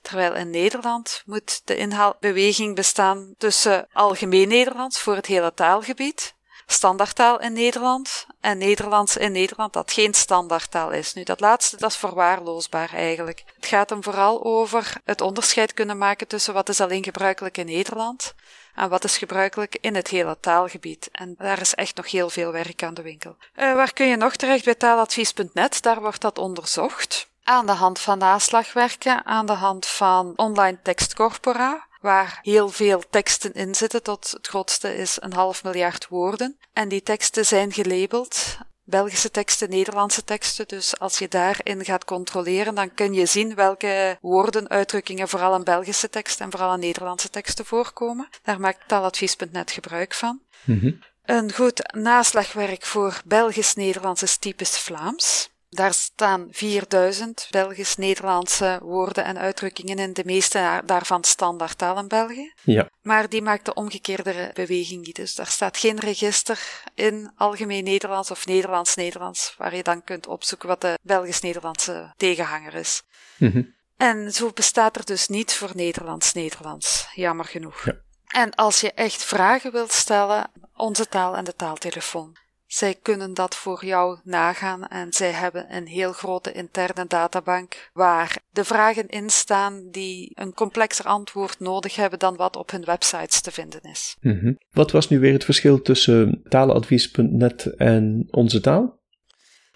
Terwijl 0.00 0.34
in 0.34 0.50
Nederland 0.50 1.22
moet 1.26 1.60
de 1.64 1.76
inhaalbeweging 1.76 2.74
bestaan 2.74 3.34
tussen 3.38 3.88
algemeen 3.92 4.48
Nederlands 4.48 5.00
voor 5.00 5.14
het 5.14 5.26
hele 5.26 5.54
taalgebied, 5.54 6.34
standaardtaal 6.66 7.40
in 7.40 7.52
Nederland 7.52 8.26
en 8.40 8.58
Nederlands 8.58 9.16
in 9.16 9.32
Nederland 9.32 9.72
dat 9.72 9.92
geen 9.92 10.14
standaardtaal 10.14 10.90
is. 10.90 11.14
Nu, 11.14 11.22
dat 11.22 11.40
laatste 11.40 11.76
dat 11.76 11.90
is 11.90 11.96
verwaarloosbaar 11.96 12.92
eigenlijk. 12.92 13.44
Het 13.56 13.66
gaat 13.66 13.90
hem 13.90 14.02
vooral 14.02 14.44
over 14.44 14.92
het 15.04 15.20
onderscheid 15.20 15.74
kunnen 15.74 15.98
maken 15.98 16.26
tussen 16.26 16.54
wat 16.54 16.68
is 16.68 16.80
alleen 16.80 17.04
gebruikelijk 17.04 17.58
in 17.58 17.66
Nederland 17.66 18.34
en 18.74 18.88
wat 18.88 19.04
is 19.04 19.18
gebruikelijk 19.18 19.76
in 19.80 19.94
het 19.94 20.08
hele 20.08 20.40
taalgebied. 20.40 21.08
En 21.12 21.34
daar 21.38 21.60
is 21.60 21.74
echt 21.74 21.96
nog 21.96 22.10
heel 22.10 22.30
veel 22.30 22.52
werk 22.52 22.82
aan 22.82 22.94
de 22.94 23.02
winkel. 23.02 23.36
Uh, 23.56 23.74
waar 23.74 23.92
kun 23.92 24.06
je 24.06 24.16
nog 24.16 24.36
terecht 24.36 24.64
bij 24.64 24.74
taaladvies.net? 24.74 25.82
Daar 25.82 26.00
wordt 26.00 26.20
dat 26.20 26.38
onderzocht. 26.38 27.30
Aan 27.44 27.66
de 27.66 27.72
hand 27.72 27.98
van 27.98 28.18
naslagwerken, 28.18 29.24
aan 29.24 29.46
de 29.46 29.52
hand 29.52 29.86
van 29.86 30.32
online 30.36 30.78
tekstcorpora, 30.82 31.86
waar 32.02 32.38
heel 32.42 32.68
veel 32.68 33.02
teksten 33.10 33.52
in 33.52 33.74
zitten, 33.74 34.02
tot 34.02 34.30
het 34.30 34.46
grootste 34.46 34.96
is 34.96 35.16
een 35.20 35.32
half 35.32 35.64
miljard 35.64 36.08
woorden. 36.08 36.58
En 36.72 36.88
die 36.88 37.02
teksten 37.02 37.46
zijn 37.46 37.72
gelabeld. 37.72 38.58
Belgische 38.84 39.30
teksten, 39.30 39.70
Nederlandse 39.70 40.24
teksten. 40.24 40.68
Dus 40.68 40.98
als 40.98 41.18
je 41.18 41.28
daarin 41.28 41.84
gaat 41.84 42.04
controleren, 42.04 42.74
dan 42.74 42.94
kun 42.94 43.14
je 43.14 43.26
zien 43.26 43.54
welke 43.54 44.18
woorden, 44.20 44.68
uitdrukkingen 44.68 45.28
vooral 45.28 45.54
in 45.54 45.64
Belgische 45.64 46.08
teksten 46.08 46.44
en 46.44 46.50
vooral 46.50 46.74
in 46.74 46.80
Nederlandse 46.80 47.30
teksten 47.30 47.64
voorkomen. 47.64 48.28
Daar 48.42 48.60
maakt 48.60 48.88
taaladvies.net 48.88 49.70
gebruik 49.70 50.14
van. 50.14 50.40
Mhm. 50.64 50.92
Een 51.24 51.52
goed 51.52 51.92
naslagwerk 51.94 52.86
voor 52.86 53.20
Belgisch-Nederlands 53.24 54.22
is 54.22 54.36
typisch 54.36 54.78
Vlaams. 54.78 55.50
Daar 55.74 55.94
staan 55.94 56.48
4000 56.50 57.46
Belgisch-Nederlandse 57.50 58.78
woorden 58.82 59.24
en 59.24 59.38
uitdrukkingen 59.38 59.98
in, 59.98 60.12
de 60.12 60.24
meeste 60.24 60.82
daarvan 60.84 61.24
standaardtaal 61.24 61.98
in 61.98 62.08
België. 62.08 62.52
Ja. 62.62 62.88
Maar 63.02 63.28
die 63.28 63.42
maakt 63.42 63.64
de 63.64 63.74
omgekeerde 63.74 64.50
beweging 64.54 65.06
niet. 65.06 65.16
Dus 65.16 65.34
daar 65.34 65.46
staat 65.46 65.76
geen 65.76 66.00
register 66.00 66.82
in 66.94 67.32
algemeen 67.36 67.84
Nederlands 67.84 68.30
of 68.30 68.46
Nederlands-Nederlands, 68.46 69.54
waar 69.58 69.76
je 69.76 69.82
dan 69.82 70.04
kunt 70.04 70.26
opzoeken 70.26 70.68
wat 70.68 70.80
de 70.80 70.98
Belgisch-Nederlandse 71.02 72.12
tegenhanger 72.16 72.74
is. 72.74 73.02
Mhm. 73.36 73.62
En 73.96 74.32
zo 74.32 74.50
bestaat 74.50 74.96
er 74.96 75.04
dus 75.04 75.28
niet 75.28 75.54
voor 75.54 75.70
Nederlands-Nederlands, 75.74 77.08
jammer 77.14 77.44
genoeg. 77.44 77.84
Ja. 77.84 77.94
En 78.26 78.54
als 78.54 78.80
je 78.80 78.92
echt 78.92 79.24
vragen 79.24 79.72
wilt 79.72 79.92
stellen, 79.92 80.50
onze 80.76 81.08
taal 81.08 81.36
en 81.36 81.44
de 81.44 81.54
taaltelefoon. 81.54 82.36
Zij 82.72 82.94
kunnen 83.02 83.34
dat 83.34 83.56
voor 83.56 83.84
jou 83.84 84.18
nagaan 84.24 84.86
en 84.86 85.12
zij 85.12 85.30
hebben 85.30 85.76
een 85.76 85.86
heel 85.86 86.12
grote 86.12 86.52
interne 86.52 87.06
databank 87.06 87.90
waar 87.92 88.38
de 88.50 88.64
vragen 88.64 89.08
in 89.08 89.30
staan 89.30 89.88
die 89.90 90.30
een 90.34 90.54
complexer 90.54 91.04
antwoord 91.04 91.60
nodig 91.60 91.96
hebben 91.96 92.18
dan 92.18 92.36
wat 92.36 92.56
op 92.56 92.70
hun 92.70 92.84
websites 92.84 93.40
te 93.40 93.50
vinden 93.50 93.80
is. 93.82 94.16
Mhm. 94.20 94.52
Wat 94.70 94.90
was 94.90 95.08
nu 95.08 95.20
weer 95.20 95.32
het 95.32 95.44
verschil 95.44 95.82
tussen 95.82 96.42
taaladvies.net 96.48 97.76
en 97.76 98.28
onze 98.30 98.60
taal? 98.60 99.00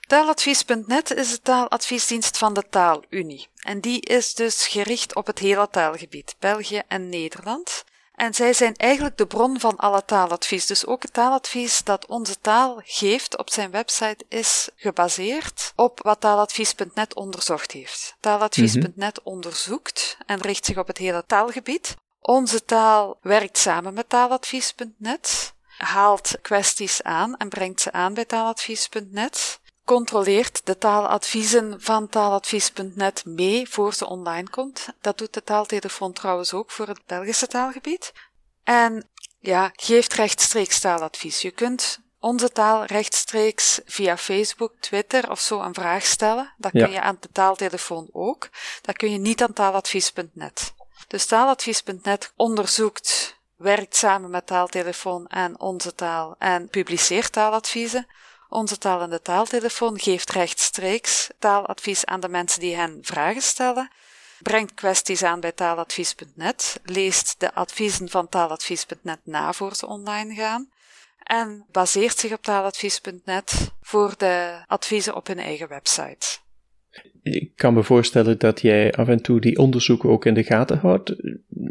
Taaladvies.net 0.06 1.14
is 1.14 1.30
de 1.30 1.40
taaladviesdienst 1.42 2.38
van 2.38 2.54
de 2.54 2.64
Taalunie. 2.70 3.46
En 3.62 3.80
die 3.80 4.00
is 4.00 4.34
dus 4.34 4.66
gericht 4.66 5.14
op 5.14 5.26
het 5.26 5.38
hele 5.38 5.68
taalgebied, 5.70 6.36
België 6.38 6.82
en 6.88 7.08
Nederland. 7.08 7.84
En 8.16 8.34
zij 8.34 8.52
zijn 8.52 8.76
eigenlijk 8.76 9.16
de 9.16 9.26
bron 9.26 9.60
van 9.60 9.76
alle 9.76 10.04
taaladvies. 10.04 10.66
Dus 10.66 10.86
ook 10.86 11.02
het 11.02 11.12
taaladvies 11.12 11.84
dat 11.84 12.06
onze 12.06 12.40
taal 12.40 12.80
geeft 12.84 13.38
op 13.38 13.50
zijn 13.50 13.70
website 13.70 14.24
is 14.28 14.68
gebaseerd 14.76 15.72
op 15.74 16.00
wat 16.02 16.20
taaladvies.net 16.20 17.14
onderzocht 17.14 17.70
heeft. 17.70 18.16
Taaladvies.net 18.20 19.22
onderzoekt 19.22 20.16
en 20.26 20.40
richt 20.40 20.64
zich 20.64 20.78
op 20.78 20.86
het 20.86 20.98
hele 20.98 21.24
taalgebied. 21.26 21.94
Onze 22.20 22.64
taal 22.64 23.18
werkt 23.20 23.58
samen 23.58 23.94
met 23.94 24.08
taaladvies.net, 24.08 25.54
haalt 25.66 26.38
kwesties 26.42 27.02
aan 27.02 27.36
en 27.36 27.48
brengt 27.48 27.80
ze 27.80 27.92
aan 27.92 28.14
bij 28.14 28.24
taaladvies.net 28.24 29.60
controleert 29.86 30.60
de 30.64 30.78
taaladviezen 30.78 31.80
van 31.80 32.08
taaladvies.net 32.08 33.24
mee 33.24 33.68
voor 33.68 33.94
ze 33.94 34.06
online 34.06 34.50
komt. 34.50 34.88
Dat 35.00 35.18
doet 35.18 35.34
de 35.34 35.42
taaltelefoon 35.42 36.12
trouwens 36.12 36.52
ook 36.52 36.70
voor 36.70 36.86
het 36.86 37.00
Belgische 37.06 37.46
taalgebied. 37.46 38.12
En 38.64 39.08
ja, 39.38 39.70
geeft 39.76 40.14
rechtstreeks 40.14 40.80
taaladvies. 40.80 41.42
Je 41.42 41.50
kunt 41.50 42.00
onze 42.18 42.52
taal 42.52 42.84
rechtstreeks 42.84 43.80
via 43.84 44.16
Facebook, 44.16 44.72
Twitter 44.80 45.30
of 45.30 45.40
zo 45.40 45.60
een 45.60 45.74
vraag 45.74 46.04
stellen. 46.04 46.54
Dat 46.56 46.70
kun 46.70 46.90
je 46.90 47.00
aan 47.00 47.16
de 47.20 47.28
taaltelefoon 47.32 48.08
ook. 48.12 48.48
Dat 48.82 48.96
kun 48.96 49.10
je 49.10 49.18
niet 49.18 49.42
aan 49.42 49.52
taaladvies.net. 49.52 50.74
Dus 51.08 51.26
taaladvies.net 51.26 52.32
onderzoekt, 52.36 53.36
werkt 53.56 53.96
samen 53.96 54.30
met 54.30 54.46
taaltelefoon 54.46 55.26
en 55.26 55.60
onze 55.60 55.94
taal 55.94 56.34
en 56.38 56.68
publiceert 56.68 57.32
taaladviezen. 57.32 58.06
Onze 58.48 58.78
talende 58.78 59.20
taaltelefoon 59.20 59.98
geeft 59.98 60.30
rechtstreeks 60.30 61.30
taaladvies 61.38 62.04
aan 62.04 62.20
de 62.20 62.28
mensen 62.28 62.60
die 62.60 62.76
hen 62.76 62.98
vragen 63.02 63.42
stellen, 63.42 63.90
brengt 64.42 64.74
kwesties 64.74 65.22
aan 65.22 65.40
bij 65.40 65.52
taaladvies.net, 65.52 66.80
leest 66.84 67.34
de 67.38 67.54
adviezen 67.54 68.08
van 68.08 68.28
taaladvies.net 68.28 69.18
na 69.24 69.52
voor 69.52 69.74
ze 69.74 69.86
online 69.86 70.34
gaan 70.34 70.68
en 71.22 71.64
baseert 71.70 72.18
zich 72.18 72.32
op 72.32 72.42
taaladvies.net 72.42 73.72
voor 73.80 74.14
de 74.16 74.62
adviezen 74.66 75.16
op 75.16 75.26
hun 75.26 75.38
eigen 75.38 75.68
website. 75.68 76.38
Ik 77.22 77.52
kan 77.54 77.74
me 77.74 77.82
voorstellen 77.82 78.38
dat 78.38 78.60
jij 78.60 78.92
af 78.92 79.08
en 79.08 79.22
toe 79.22 79.40
die 79.40 79.58
onderzoeken 79.58 80.08
ook 80.08 80.24
in 80.24 80.34
de 80.34 80.42
gaten 80.42 80.78
houdt. 80.78 81.14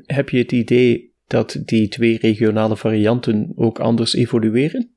Heb 0.05 0.29
je 0.29 0.37
het 0.37 0.51
idee 0.51 1.13
dat 1.27 1.61
die 1.65 1.87
twee 1.87 2.17
regionale 2.17 2.77
varianten 2.77 3.53
ook 3.55 3.79
anders 3.79 4.13
evolueren? 4.13 4.94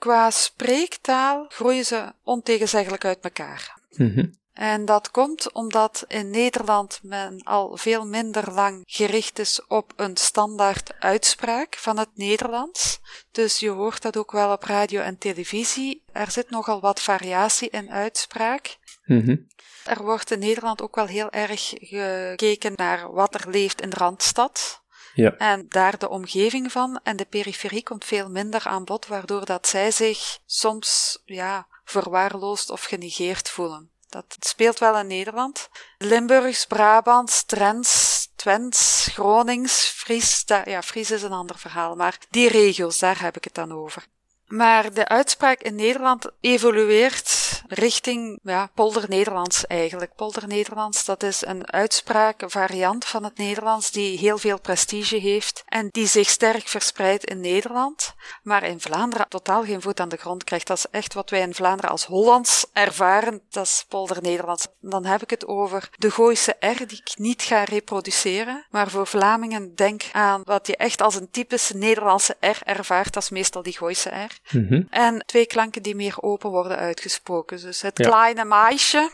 Qua 0.00 0.30
spreektaal 0.30 1.46
groeien 1.48 1.84
ze 1.84 2.12
ontegenzeggelijk 2.22 3.04
uit 3.04 3.18
elkaar. 3.20 3.78
Mhm. 3.90 4.26
En 4.52 4.84
dat 4.84 5.10
komt 5.10 5.52
omdat 5.52 6.04
in 6.08 6.30
Nederland 6.30 7.00
men 7.02 7.42
al 7.42 7.76
veel 7.76 8.06
minder 8.06 8.52
lang 8.52 8.82
gericht 8.86 9.38
is 9.38 9.66
op 9.66 9.92
een 9.96 10.16
standaard 10.16 10.92
uitspraak 10.98 11.76
van 11.76 11.98
het 11.98 12.08
Nederlands. 12.14 13.00
Dus 13.30 13.58
je 13.58 13.68
hoort 13.68 14.02
dat 14.02 14.16
ook 14.16 14.32
wel 14.32 14.52
op 14.52 14.62
radio 14.62 15.00
en 15.00 15.18
televisie. 15.18 16.02
Er 16.12 16.30
zit 16.30 16.50
nogal 16.50 16.80
wat 16.80 17.02
variatie 17.02 17.70
in 17.70 17.90
uitspraak. 17.90 18.78
Mhm. 19.04 19.36
Er 19.84 20.02
wordt 20.02 20.30
in 20.30 20.38
Nederland 20.38 20.82
ook 20.82 20.94
wel 20.94 21.06
heel 21.06 21.30
erg 21.30 21.72
gekeken 21.78 22.72
naar 22.76 23.12
wat 23.12 23.34
er 23.34 23.50
leeft 23.50 23.80
in 23.80 23.92
Randstad. 23.92 24.79
Ja. 25.14 25.36
En 25.36 25.66
daar 25.68 25.98
de 25.98 26.08
omgeving 26.08 26.72
van 26.72 27.00
en 27.02 27.16
de 27.16 27.24
periferie 27.24 27.82
komt 27.82 28.04
veel 28.04 28.28
minder 28.28 28.66
aan 28.66 28.84
bod, 28.84 29.06
waardoor 29.06 29.44
dat 29.44 29.66
zij 29.66 29.90
zich 29.90 30.38
soms 30.46 31.18
ja, 31.24 31.66
verwaarloosd 31.84 32.70
of 32.70 32.84
genegeerd 32.84 33.48
voelen. 33.48 33.90
Dat 34.08 34.36
speelt 34.40 34.78
wel 34.78 34.98
in 34.98 35.06
Nederland. 35.06 35.68
Limburgs, 35.98 36.66
Brabants, 36.66 37.44
Trents, 37.44 38.28
Twents, 38.36 39.08
Gronings, 39.12 39.88
Fries, 39.88 40.44
ja, 40.64 40.82
Fries 40.82 41.10
is 41.10 41.22
een 41.22 41.32
ander 41.32 41.58
verhaal, 41.58 41.94
maar 41.94 42.18
die 42.30 42.48
regio's, 42.48 42.98
daar 42.98 43.20
heb 43.20 43.36
ik 43.36 43.44
het 43.44 43.54
dan 43.54 43.72
over. 43.72 44.06
Maar 44.50 44.94
de 44.94 45.08
uitspraak 45.08 45.60
in 45.60 45.74
Nederland 45.74 46.30
evolueert 46.40 47.62
richting 47.68 48.38
ja, 48.42 48.70
polder-Nederlands 48.74 49.66
eigenlijk. 49.66 50.14
Polder-Nederlands, 50.14 51.04
dat 51.04 51.22
is 51.22 51.46
een 51.46 51.72
uitspraak, 51.72 52.42
een 52.42 52.50
variant 52.50 53.04
van 53.04 53.24
het 53.24 53.38
Nederlands 53.38 53.90
die 53.90 54.18
heel 54.18 54.38
veel 54.38 54.60
prestige 54.60 55.16
heeft 55.16 55.62
en 55.66 55.88
die 55.90 56.06
zich 56.06 56.28
sterk 56.28 56.68
verspreidt 56.68 57.24
in 57.24 57.40
Nederland, 57.40 58.14
maar 58.42 58.62
in 58.62 58.80
Vlaanderen 58.80 59.28
totaal 59.28 59.64
geen 59.64 59.82
voet 59.82 60.00
aan 60.00 60.08
de 60.08 60.16
grond 60.16 60.44
krijgt. 60.44 60.66
Dat 60.66 60.76
is 60.76 60.86
echt 60.90 61.14
wat 61.14 61.30
wij 61.30 61.40
in 61.40 61.54
Vlaanderen 61.54 61.90
als 61.90 62.04
Hollands 62.04 62.66
ervaren, 62.72 63.42
dat 63.50 63.64
is 63.64 63.84
polder-Nederlands. 63.88 64.66
Dan 64.80 65.04
heb 65.04 65.22
ik 65.22 65.30
het 65.30 65.46
over 65.46 65.90
de 65.98 66.10
Gooise 66.10 66.56
R 66.60 66.86
die 66.86 67.02
ik 67.04 67.12
niet 67.14 67.42
ga 67.42 67.64
reproduceren, 67.64 68.66
maar 68.70 68.90
voor 68.90 69.06
Vlamingen 69.06 69.74
denk 69.74 70.02
aan 70.12 70.42
wat 70.44 70.66
je 70.66 70.76
echt 70.76 71.02
als 71.02 71.14
een 71.14 71.30
typische 71.30 71.76
Nederlandse 71.76 72.36
R 72.40 72.58
ervaart, 72.64 73.12
dat 73.12 73.22
is 73.22 73.30
meestal 73.30 73.62
die 73.62 73.76
Gooise 73.76 74.08
R. 74.08 74.39
Mhm. 74.52 74.82
En 74.90 75.22
twee 75.26 75.46
klanken 75.46 75.82
die 75.82 75.94
meer 75.94 76.22
open 76.22 76.50
worden 76.50 76.76
uitgesproken. 76.76 77.60
Dus 77.60 77.82
het 77.82 77.98
Ja. 77.98 78.04
kleine 78.08 78.44
meisje, 78.44 79.10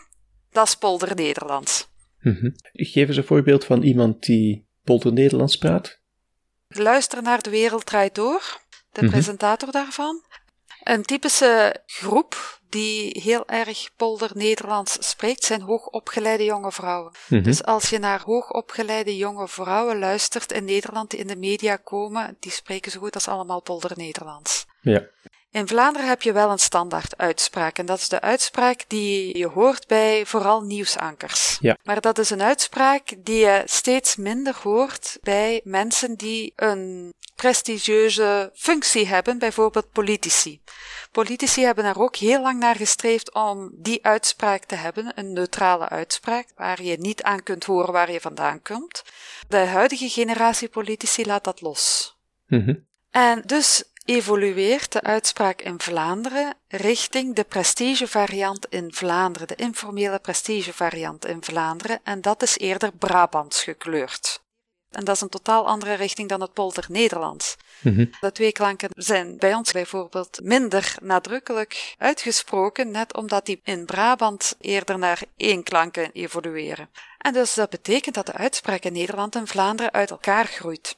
dat 0.50 0.66
is 0.66 0.74
polder-Nederlands. 0.76 1.88
Mhm. 2.20 2.50
Geef 2.72 3.08
eens 3.08 3.16
een 3.16 3.24
voorbeeld 3.24 3.64
van 3.64 3.82
iemand 3.82 4.22
die 4.22 4.66
polder 4.84 5.12
Nederlands 5.12 5.56
praat. 5.58 6.00
Luister 6.68 7.22
naar 7.22 7.42
De 7.42 7.50
Wereld 7.50 7.86
Draait 7.86 8.14
Door, 8.14 8.60
de 8.90 9.02
Mhm. 9.02 9.10
presentator 9.10 9.70
daarvan. 9.72 10.22
Een 10.82 11.02
typische 11.02 11.82
groep 11.86 12.60
die 12.68 13.20
heel 13.22 13.46
erg 13.46 13.90
polder-Nederlands 13.96 14.96
spreekt, 15.08 15.44
zijn 15.44 15.60
hoogopgeleide 15.60 16.44
jonge 16.44 16.72
vrouwen. 16.72 17.12
Mhm. 17.28 17.42
Dus 17.42 17.64
als 17.64 17.90
je 17.90 17.98
naar 17.98 18.22
hoogopgeleide 18.24 19.16
jonge 19.16 19.48
vrouwen 19.48 19.98
luistert 19.98 20.52
in 20.52 20.64
Nederland 20.64 21.10
die 21.10 21.20
in 21.20 21.26
de 21.26 21.36
media 21.36 21.76
komen, 21.76 22.36
die 22.40 22.52
spreken 22.52 22.90
zo 22.90 23.00
goed 23.00 23.14
als 23.14 23.28
allemaal 23.28 23.62
polder-Nederlands. 23.62 24.66
Ja. 24.80 25.02
In 25.50 25.68
Vlaanderen 25.68 26.08
heb 26.08 26.22
je 26.22 26.32
wel 26.32 26.50
een 26.50 26.58
standaard 26.58 27.16
uitspraak. 27.16 27.78
En 27.78 27.86
dat 27.86 27.98
is 27.98 28.08
de 28.08 28.20
uitspraak 28.20 28.84
die 28.88 29.38
je 29.38 29.46
hoort 29.46 29.86
bij 29.86 30.26
vooral 30.26 30.62
nieuwsankers. 30.62 31.56
Ja. 31.60 31.76
Maar 31.82 32.00
dat 32.00 32.18
is 32.18 32.30
een 32.30 32.42
uitspraak 32.42 33.14
die 33.18 33.38
je 33.38 33.62
steeds 33.64 34.16
minder 34.16 34.56
hoort 34.62 35.18
bij 35.22 35.60
mensen 35.64 36.16
die 36.16 36.52
een 36.56 37.12
prestigieuze 37.36 38.50
functie 38.54 39.06
hebben, 39.06 39.38
bijvoorbeeld 39.38 39.92
politici. 39.92 40.60
Politici 41.16 41.64
hebben 41.64 41.84
daar 41.84 41.98
ook 41.98 42.16
heel 42.16 42.42
lang 42.42 42.58
naar 42.58 42.76
gestreefd 42.76 43.34
om 43.34 43.70
die 43.72 44.04
uitspraak 44.04 44.64
te 44.64 44.74
hebben, 44.74 45.12
een 45.14 45.32
neutrale 45.32 45.88
uitspraak, 45.88 46.48
waar 46.56 46.82
je 46.82 46.96
niet 46.98 47.22
aan 47.22 47.42
kunt 47.42 47.64
horen 47.64 47.92
waar 47.92 48.12
je 48.12 48.20
vandaan 48.20 48.62
komt. 48.62 49.04
De 49.48 49.56
huidige 49.56 50.08
generatie 50.08 50.68
politici 50.68 51.26
laat 51.26 51.44
dat 51.44 51.60
los. 51.60 52.16
Mhm. 52.46 52.74
En 53.10 53.42
dus 53.46 53.84
evolueert 54.04 54.92
de 54.92 55.02
uitspraak 55.02 55.62
in 55.62 55.80
Vlaanderen 55.80 56.54
richting 56.68 57.34
de 57.34 57.44
prestigevariant 57.44 58.66
in 58.66 58.92
Vlaanderen, 58.94 59.48
de 59.48 59.56
informele 59.56 60.18
prestigevariant 60.18 61.26
in 61.26 61.44
Vlaanderen, 61.44 62.00
en 62.04 62.20
dat 62.20 62.42
is 62.42 62.58
eerder 62.58 62.92
Brabants 62.92 63.62
gekleurd. 63.62 64.44
En 64.96 65.04
dat 65.04 65.14
is 65.14 65.20
een 65.20 65.28
totaal 65.28 65.66
andere 65.66 65.94
richting 65.94 66.28
dan 66.28 66.40
het 66.40 66.52
polder-Nederlands. 66.52 67.56
Mhm. 67.80 68.06
De 68.20 68.32
twee 68.32 68.52
klanken 68.52 68.88
zijn 68.94 69.38
bij 69.38 69.54
ons 69.54 69.72
bijvoorbeeld 69.72 70.40
minder 70.42 70.94
nadrukkelijk 71.02 71.94
uitgesproken, 71.98 72.90
net 72.90 73.16
omdat 73.16 73.46
die 73.46 73.60
in 73.64 73.86
Brabant 73.86 74.54
eerder 74.58 74.98
naar 74.98 75.22
één 75.36 75.62
klanken 75.62 76.10
evolueren. 76.12 76.90
En 77.18 77.32
dus 77.32 77.54
dat 77.54 77.70
betekent 77.70 78.14
dat 78.14 78.26
de 78.26 78.32
uitspraak 78.32 78.82
in 78.82 78.92
Nederland 78.92 79.34
en 79.34 79.46
Vlaanderen 79.46 79.92
uit 79.92 80.10
elkaar 80.10 80.46
groeit. 80.46 80.96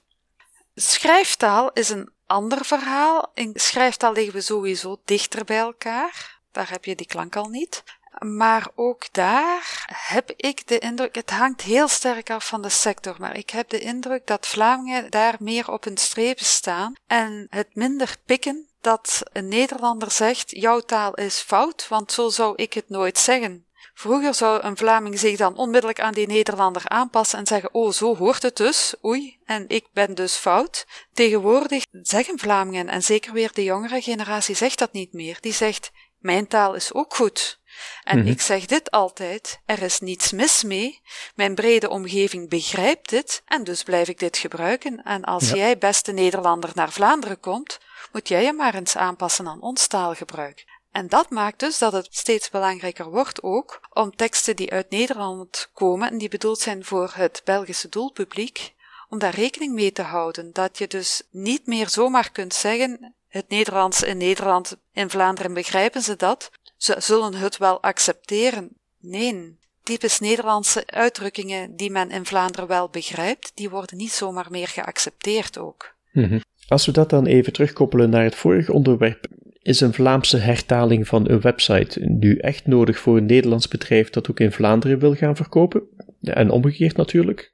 Schrijftaal 0.75 1.73
is 1.73 1.89
een 1.89 2.11
ander 2.27 2.65
verhaal. 2.65 3.31
In 3.35 3.51
schrijftaal 3.55 4.13
liggen 4.13 4.35
we 4.35 4.41
sowieso 4.41 5.01
dichter 5.05 5.45
bij 5.45 5.59
elkaar. 5.59 6.41
Daar 6.53 6.71
heb 6.71 6.85
je 6.85 6.95
die 6.95 7.07
klank 7.07 7.37
al 7.37 7.49
niet. 7.49 7.83
Maar 8.19 8.69
ook 8.75 9.13
daar 9.13 9.85
heb 10.09 10.33
ik 10.37 10.67
de 10.67 10.79
indruk, 10.79 11.15
het 11.15 11.31
hangt 11.31 11.61
heel 11.61 11.89
sterk 11.89 12.31
af 12.31 12.47
van 12.47 12.63
de 12.63 12.69
sector, 12.69 13.17
maar 13.19 13.37
ik 13.37 13.51
heb 13.51 13.69
de 13.69 13.81
indruk 13.81 14.27
dat 14.27 14.47
Vlamingen 14.47 15.11
daar 15.11 15.37
meer 15.39 15.71
op 15.71 15.85
hun 15.85 15.97
strepen 15.97 16.45
staan 16.45 16.95
en 17.07 17.47
het 17.51 17.75
minder 17.75 18.17
pikken 18.25 18.69
dat 18.81 19.23
een 19.33 19.49
Nederlander 19.49 20.11
zegt, 20.11 20.51
jouw 20.51 20.81
taal 20.81 21.15
is 21.15 21.39
fout, 21.39 21.89
want 21.89 22.13
zo 22.13 22.29
zou 22.29 22.53
ik 22.57 22.73
het 22.73 22.89
nooit 22.89 23.19
zeggen. 23.19 23.67
Vroeger 23.95 24.35
zou 24.35 24.63
een 24.63 24.77
Vlaming 24.77 25.19
zich 25.19 25.37
dan 25.37 25.57
onmiddellijk 25.57 26.01
aan 26.01 26.13
die 26.13 26.27
Nederlander 26.27 26.89
aanpassen 26.89 27.39
en 27.39 27.47
zeggen: 27.47 27.75
Oh, 27.75 27.93
zo 27.93 28.17
hoort 28.17 28.43
het 28.43 28.57
dus, 28.57 28.95
oei, 29.05 29.39
en 29.45 29.65
ik 29.69 29.87
ben 29.93 30.15
dus 30.15 30.35
fout. 30.35 30.87
Tegenwoordig 31.13 31.85
zeggen 32.03 32.39
Vlamingen, 32.39 32.89
en 32.89 33.03
zeker 33.03 33.33
weer 33.33 33.51
de 33.53 33.65
jongere 33.65 34.01
generatie 34.01 34.55
zegt 34.55 34.79
dat 34.79 34.93
niet 34.93 35.13
meer. 35.13 35.39
Die 35.41 35.53
zegt: 35.53 35.91
Mijn 36.19 36.47
taal 36.47 36.75
is 36.75 36.93
ook 36.93 37.15
goed. 37.15 37.58
En 38.03 38.19
Mhm. 38.19 38.29
ik 38.29 38.41
zeg 38.41 38.67
dit 38.67 38.91
altijd: 38.91 39.61
er 39.67 39.83
is 39.83 40.01
niets 40.01 40.33
mis 40.33 40.63
mee. 40.63 41.01
Mijn 41.35 41.55
brede 41.55 41.89
omgeving 41.89 42.49
begrijpt 42.49 43.09
dit 43.09 43.43
en 43.47 43.65
dus 43.65 43.83
blijf 43.83 44.09
ik 44.09 44.19
dit 44.19 44.37
gebruiken. 44.37 45.03
En 45.03 45.25
als 45.25 45.49
Ja. 45.49 45.57
jij, 45.57 45.79
beste 45.79 46.13
Nederlander, 46.13 46.71
naar 46.75 46.93
Vlaanderen 46.93 47.41
komt, 47.41 47.79
moet 48.13 48.29
jij 48.29 48.45
je 48.45 48.53
maar 48.53 48.75
eens 48.75 48.97
aanpassen 48.97 49.49
aan 49.49 49.61
ons 49.61 49.87
taalgebruik. 49.87 50.65
En 50.93 51.09
dat 51.09 51.31
maakt 51.31 51.59
dus 51.61 51.79
dat 51.79 51.93
het 51.93 52.09
steeds 52.11 52.51
belangrijker 52.51 53.11
wordt 53.11 53.43
ook 53.43 53.81
om 53.93 54.17
teksten 54.17 54.57
die 54.57 54.71
uit 54.73 54.91
Nederland 54.91 55.71
komen 55.75 56.11
en 56.11 56.19
die 56.19 56.29
bedoeld 56.29 56.59
zijn 56.59 56.85
voor 56.85 57.13
het 57.15 57.41
Belgische 57.45 57.89
doelpubliek, 57.89 58.75
om 59.09 59.19
daar 59.19 59.35
rekening 59.35 59.73
mee 59.75 59.93
te 59.93 60.03
houden. 60.03 60.53
Dat 60.53 60.79
je 60.79 60.87
dus 60.87 61.23
niet 61.31 61.67
meer 61.67 61.89
zomaar 61.89 62.31
kunt 62.31 62.55
zeggen, 62.55 63.15
het 63.29 63.49
Nederlands 63.49 64.03
in 64.03 64.17
Nederland, 64.17 64.77
in 64.93 65.11
Vlaanderen 65.11 65.53
begrijpen 65.55 66.03
ze 66.03 66.17
dat, 66.17 66.51
ze 66.79 66.97
zullen 66.99 67.35
het 67.35 67.57
wel 67.57 67.83
accepteren. 67.83 68.69
Nee, 69.01 69.57
typisch 69.83 70.19
Nederlandse 70.19 70.83
uitdrukkingen 70.87 71.77
die 71.77 71.91
men 71.91 72.11
in 72.11 72.27
Vlaanderen 72.27 72.69
wel 72.69 72.89
begrijpt, 72.89 73.53
die 73.55 73.71
worden 73.71 73.97
niet 73.97 74.13
zomaar 74.13 74.47
meer 74.51 74.69
geaccepteerd 74.69 75.59
ook. 75.59 75.95
Mhm. 76.13 76.39
Als 76.69 76.87
we 76.87 76.93
dat 76.93 77.11
dan 77.11 77.27
even 77.27 77.53
terugkoppelen 77.53 78.11
naar 78.11 78.25
het 78.25 78.35
vorige 78.35 78.73
onderwerp, 78.73 79.27
is 79.63 79.81
een 79.81 79.95
Vlaamse 79.95 80.37
hertaling 80.37 81.09
van 81.09 81.29
een 81.29 81.41
website 81.41 82.01
nu 82.01 82.37
echt 82.37 82.67
nodig 82.67 82.99
voor 82.99 83.17
een 83.17 83.27
Nederlands 83.27 83.69
bedrijf 83.69 84.11
dat 84.11 84.31
ook 84.31 84.41
in 84.41 84.53
Vlaanderen 84.53 84.99
wil 84.99 85.15
gaan 85.15 85.37
verkopen? 85.37 85.83
En 86.23 86.51
omgekeerd 86.51 86.97
natuurlijk. 86.97 87.53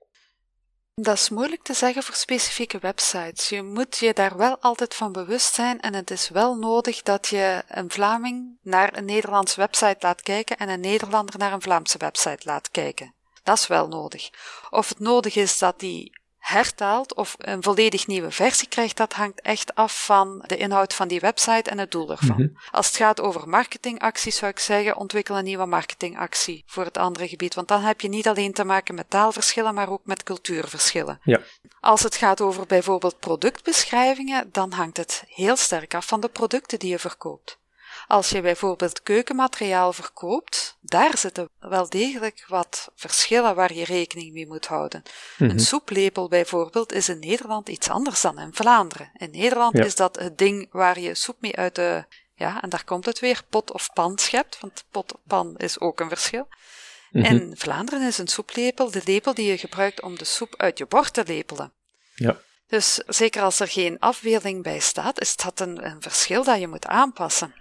Dat 0.96 1.16
is 1.16 1.28
moeilijk 1.28 1.62
te 1.62 1.74
zeggen 1.74 2.02
voor 2.02 2.14
specifieke 2.14 2.78
websites. 2.78 3.48
Je 3.48 3.62
moet 3.62 3.96
je 3.96 4.12
daar 4.12 4.36
wel 4.36 4.58
altijd 4.60 4.94
van 4.94 5.12
bewust 5.12 5.54
zijn 5.54 5.80
en 5.80 5.94
het 5.94 6.10
is 6.10 6.28
wel 6.28 6.54
nodig 6.56 7.02
dat 7.02 7.26
je 7.26 7.62
een 7.68 7.90
Vlaming 7.90 8.58
naar 8.62 8.96
een 8.96 9.04
Nederlandse 9.04 9.60
website 9.60 9.96
laat 10.00 10.22
kijken 10.22 10.56
en 10.56 10.68
een 10.68 10.80
Nederlander 10.80 11.38
naar 11.38 11.52
een 11.52 11.62
Vlaamse 11.62 11.98
website 11.98 12.40
laat 12.44 12.70
kijken. 12.70 13.14
Dat 13.42 13.58
is 13.58 13.66
wel 13.66 13.88
nodig. 13.88 14.30
Of 14.70 14.88
het 14.88 14.98
nodig 14.98 15.36
is 15.36 15.58
dat 15.58 15.80
die 15.80 16.18
hertaalt 16.44 17.14
of 17.14 17.34
een 17.38 17.62
volledig 17.62 18.06
nieuwe 18.06 18.30
versie 18.30 18.68
krijgt, 18.68 18.96
dat 18.96 19.12
hangt 19.12 19.40
echt 19.40 19.74
af 19.74 20.04
van 20.04 20.44
de 20.46 20.56
inhoud 20.56 20.94
van 20.94 21.08
die 21.08 21.20
website 21.20 21.70
en 21.70 21.78
het 21.78 21.90
doel 21.90 22.10
ervan. 22.10 22.36
Mhm. 22.36 22.48
Als 22.70 22.86
het 22.86 22.96
gaat 22.96 23.20
over 23.20 23.48
marketingacties, 23.48 24.36
zou 24.36 24.50
ik 24.50 24.58
zeggen, 24.58 24.96
ontwikkel 24.96 25.38
een 25.38 25.44
nieuwe 25.44 25.66
marketingactie 25.66 26.64
voor 26.66 26.84
het 26.84 26.96
andere 26.96 27.28
gebied. 27.28 27.54
Want 27.54 27.68
dan 27.68 27.80
heb 27.80 28.00
je 28.00 28.08
niet 28.08 28.28
alleen 28.28 28.52
te 28.52 28.64
maken 28.64 28.94
met 28.94 29.10
taalverschillen, 29.10 29.74
maar 29.74 29.90
ook 29.90 30.04
met 30.04 30.22
cultuurverschillen. 30.22 31.20
Ja. 31.22 31.40
Als 31.80 32.02
het 32.02 32.16
gaat 32.16 32.40
over 32.40 32.66
bijvoorbeeld 32.66 33.18
productbeschrijvingen, 33.18 34.48
dan 34.52 34.72
hangt 34.72 34.96
het 34.96 35.24
heel 35.28 35.56
sterk 35.56 35.94
af 35.94 36.06
van 36.06 36.20
de 36.20 36.28
producten 36.28 36.78
die 36.78 36.90
je 36.90 36.98
verkoopt. 36.98 37.58
Als 38.06 38.30
je 38.30 38.40
bijvoorbeeld 38.40 39.02
keukenmateriaal 39.02 39.92
verkoopt, 39.92 40.76
daar 40.80 41.18
zitten 41.18 41.48
wel 41.58 41.88
degelijk 41.88 42.44
wat 42.48 42.90
verschillen 42.94 43.54
waar 43.54 43.74
je 43.74 43.84
rekening 43.84 44.32
mee 44.32 44.46
moet 44.46 44.66
houden. 44.66 45.02
Een 45.38 45.46
mhm. 45.46 45.58
soeplepel 45.58 46.28
bijvoorbeeld 46.28 46.92
is 46.92 47.08
in 47.08 47.18
Nederland 47.18 47.68
iets 47.68 47.88
anders 47.88 48.20
dan 48.20 48.38
in 48.38 48.54
Vlaanderen. 48.54 49.10
In 49.16 49.30
Nederland 49.30 49.78
is 49.78 49.94
dat 49.94 50.18
het 50.18 50.38
ding 50.38 50.68
waar 50.70 51.00
je 51.00 51.14
soep 51.14 51.36
mee 51.40 51.56
uit 51.56 51.74
de, 51.74 52.04
ja, 52.34 52.62
en 52.62 52.68
daar 52.68 52.84
komt 52.84 53.06
het 53.06 53.20
weer, 53.20 53.42
pot 53.48 53.72
of 53.72 53.92
pan 53.92 54.18
schept, 54.18 54.60
want 54.60 54.84
pot 54.90 55.14
of 55.14 55.20
pan 55.26 55.56
is 55.56 55.80
ook 55.80 56.00
een 56.00 56.08
verschil. 56.08 56.48
Mhm. 57.10 57.24
In 57.24 57.52
Vlaanderen 57.56 58.06
is 58.06 58.18
een 58.18 58.28
soeplepel 58.28 58.90
de 58.90 59.02
lepel 59.04 59.34
die 59.34 59.46
je 59.46 59.58
gebruikt 59.58 60.02
om 60.02 60.18
de 60.18 60.24
soep 60.24 60.54
uit 60.56 60.78
je 60.78 60.86
bord 60.86 61.12
te 61.12 61.24
lepelen. 61.26 61.72
Ja. 62.14 62.40
Dus 62.66 63.02
zeker 63.06 63.42
als 63.42 63.60
er 63.60 63.68
geen 63.68 63.98
afbeelding 63.98 64.62
bij 64.62 64.78
staat, 64.78 65.20
is 65.20 65.36
dat 65.36 65.60
een, 65.60 65.86
een 65.86 66.02
verschil 66.02 66.44
dat 66.44 66.60
je 66.60 66.68
moet 66.68 66.86
aanpassen. 66.86 67.54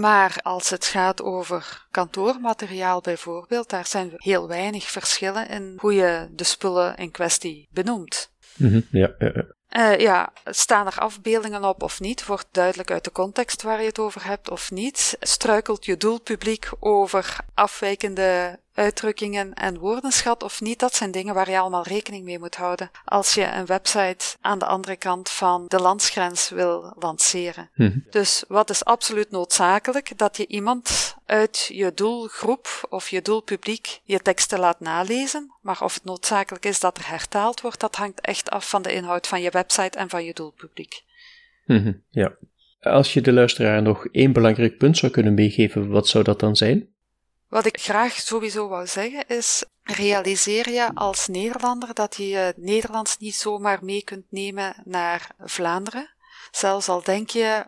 Maar 0.00 0.38
als 0.42 0.70
het 0.70 0.84
gaat 0.84 1.22
over 1.22 1.86
kantoormateriaal 1.90 3.00
bijvoorbeeld, 3.00 3.70
daar 3.70 3.86
zijn 3.86 4.12
heel 4.14 4.48
weinig 4.48 4.90
verschillen 4.90 5.48
in 5.48 5.74
hoe 5.80 5.94
je 5.94 6.28
de 6.30 6.44
spullen 6.44 6.96
in 6.96 7.10
kwestie 7.10 7.68
benoemt. 7.70 8.32
Mm 8.54 8.86
ja, 8.90 9.14
ja, 9.18 9.30
ja. 9.34 9.44
Uh, 9.76 9.98
ja, 9.98 10.32
staan 10.44 10.86
er 10.86 10.98
afbeeldingen 10.98 11.64
op 11.64 11.82
of 11.82 12.00
niet? 12.00 12.26
Wordt 12.26 12.46
duidelijk 12.50 12.90
uit 12.90 13.04
de 13.04 13.12
context 13.12 13.62
waar 13.62 13.80
je 13.80 13.86
het 13.86 13.98
over 13.98 14.24
hebt 14.24 14.50
of 14.50 14.70
niet? 14.70 15.16
Struikelt 15.20 15.84
je 15.84 15.96
doelpubliek 15.96 16.70
over 16.80 17.36
afwijkende 17.54 18.58
uitdrukkingen 18.74 19.54
en 19.54 19.78
woordenschat 19.78 20.42
of 20.42 20.60
niet? 20.60 20.78
Dat 20.78 20.94
zijn 20.94 21.10
dingen 21.10 21.34
waar 21.34 21.50
je 21.50 21.58
allemaal 21.58 21.82
rekening 21.82 22.24
mee 22.24 22.38
moet 22.38 22.56
houden 22.56 22.90
als 23.04 23.34
je 23.34 23.46
een 23.46 23.66
website 23.66 24.36
aan 24.40 24.58
de 24.58 24.66
andere 24.66 24.96
kant 24.96 25.30
van 25.30 25.64
de 25.68 25.80
landsgrens 25.80 26.48
wil 26.48 26.92
lanceren. 26.98 27.70
Mhm. 27.74 27.98
Dus 28.10 28.44
wat 28.48 28.70
is 28.70 28.84
absoluut 28.84 29.30
noodzakelijk? 29.30 30.18
Dat 30.18 30.36
je 30.36 30.46
iemand 30.46 31.14
uit 31.26 31.70
je 31.72 31.92
doelgroep 31.94 32.86
of 32.90 33.08
je 33.08 33.22
doelpubliek 33.22 34.00
je 34.04 34.20
teksten 34.20 34.58
laat 34.58 34.80
nalezen. 34.80 35.52
Maar 35.62 35.82
of 35.82 35.94
het 35.94 36.04
noodzakelijk 36.04 36.64
is 36.64 36.80
dat 36.80 36.98
er 36.98 37.08
hertaald 37.08 37.60
wordt, 37.60 37.80
dat 37.80 37.96
hangt 37.96 38.20
echt 38.20 38.50
af 38.50 38.68
van 38.68 38.82
de 38.82 38.92
inhoud 38.92 39.26
van 39.26 39.42
je 39.42 39.50
website 39.50 39.98
en 39.98 40.08
van 40.08 40.24
je 40.24 40.34
doelpubliek. 40.34 41.02
Mhm, 41.66 41.92
ja. 42.10 42.32
Als 42.80 43.12
je 43.12 43.20
de 43.20 43.32
luisteraar 43.32 43.82
nog 43.82 44.06
één 44.06 44.32
belangrijk 44.32 44.78
punt 44.78 44.96
zou 44.96 45.12
kunnen 45.12 45.34
meegeven, 45.34 45.88
wat 45.88 46.08
zou 46.08 46.24
dat 46.24 46.40
dan 46.40 46.56
zijn? 46.56 46.93
Wat 47.54 47.66
ik 47.66 47.80
graag 47.80 48.12
sowieso 48.12 48.68
wou 48.68 48.86
zeggen 48.86 49.26
is, 49.28 49.64
realiseer 49.82 50.70
je 50.70 50.94
als 50.94 51.26
Nederlander 51.26 51.94
dat 51.94 52.16
je 52.16 52.28
je 52.28 52.54
Nederlands 52.56 53.18
niet 53.18 53.34
zomaar 53.34 53.84
mee 53.84 54.02
kunt 54.02 54.24
nemen 54.28 54.74
naar 54.84 55.30
Vlaanderen. 55.38 56.10
Zelfs 56.50 56.88
al 56.88 57.02
denk 57.02 57.30
je, 57.30 57.66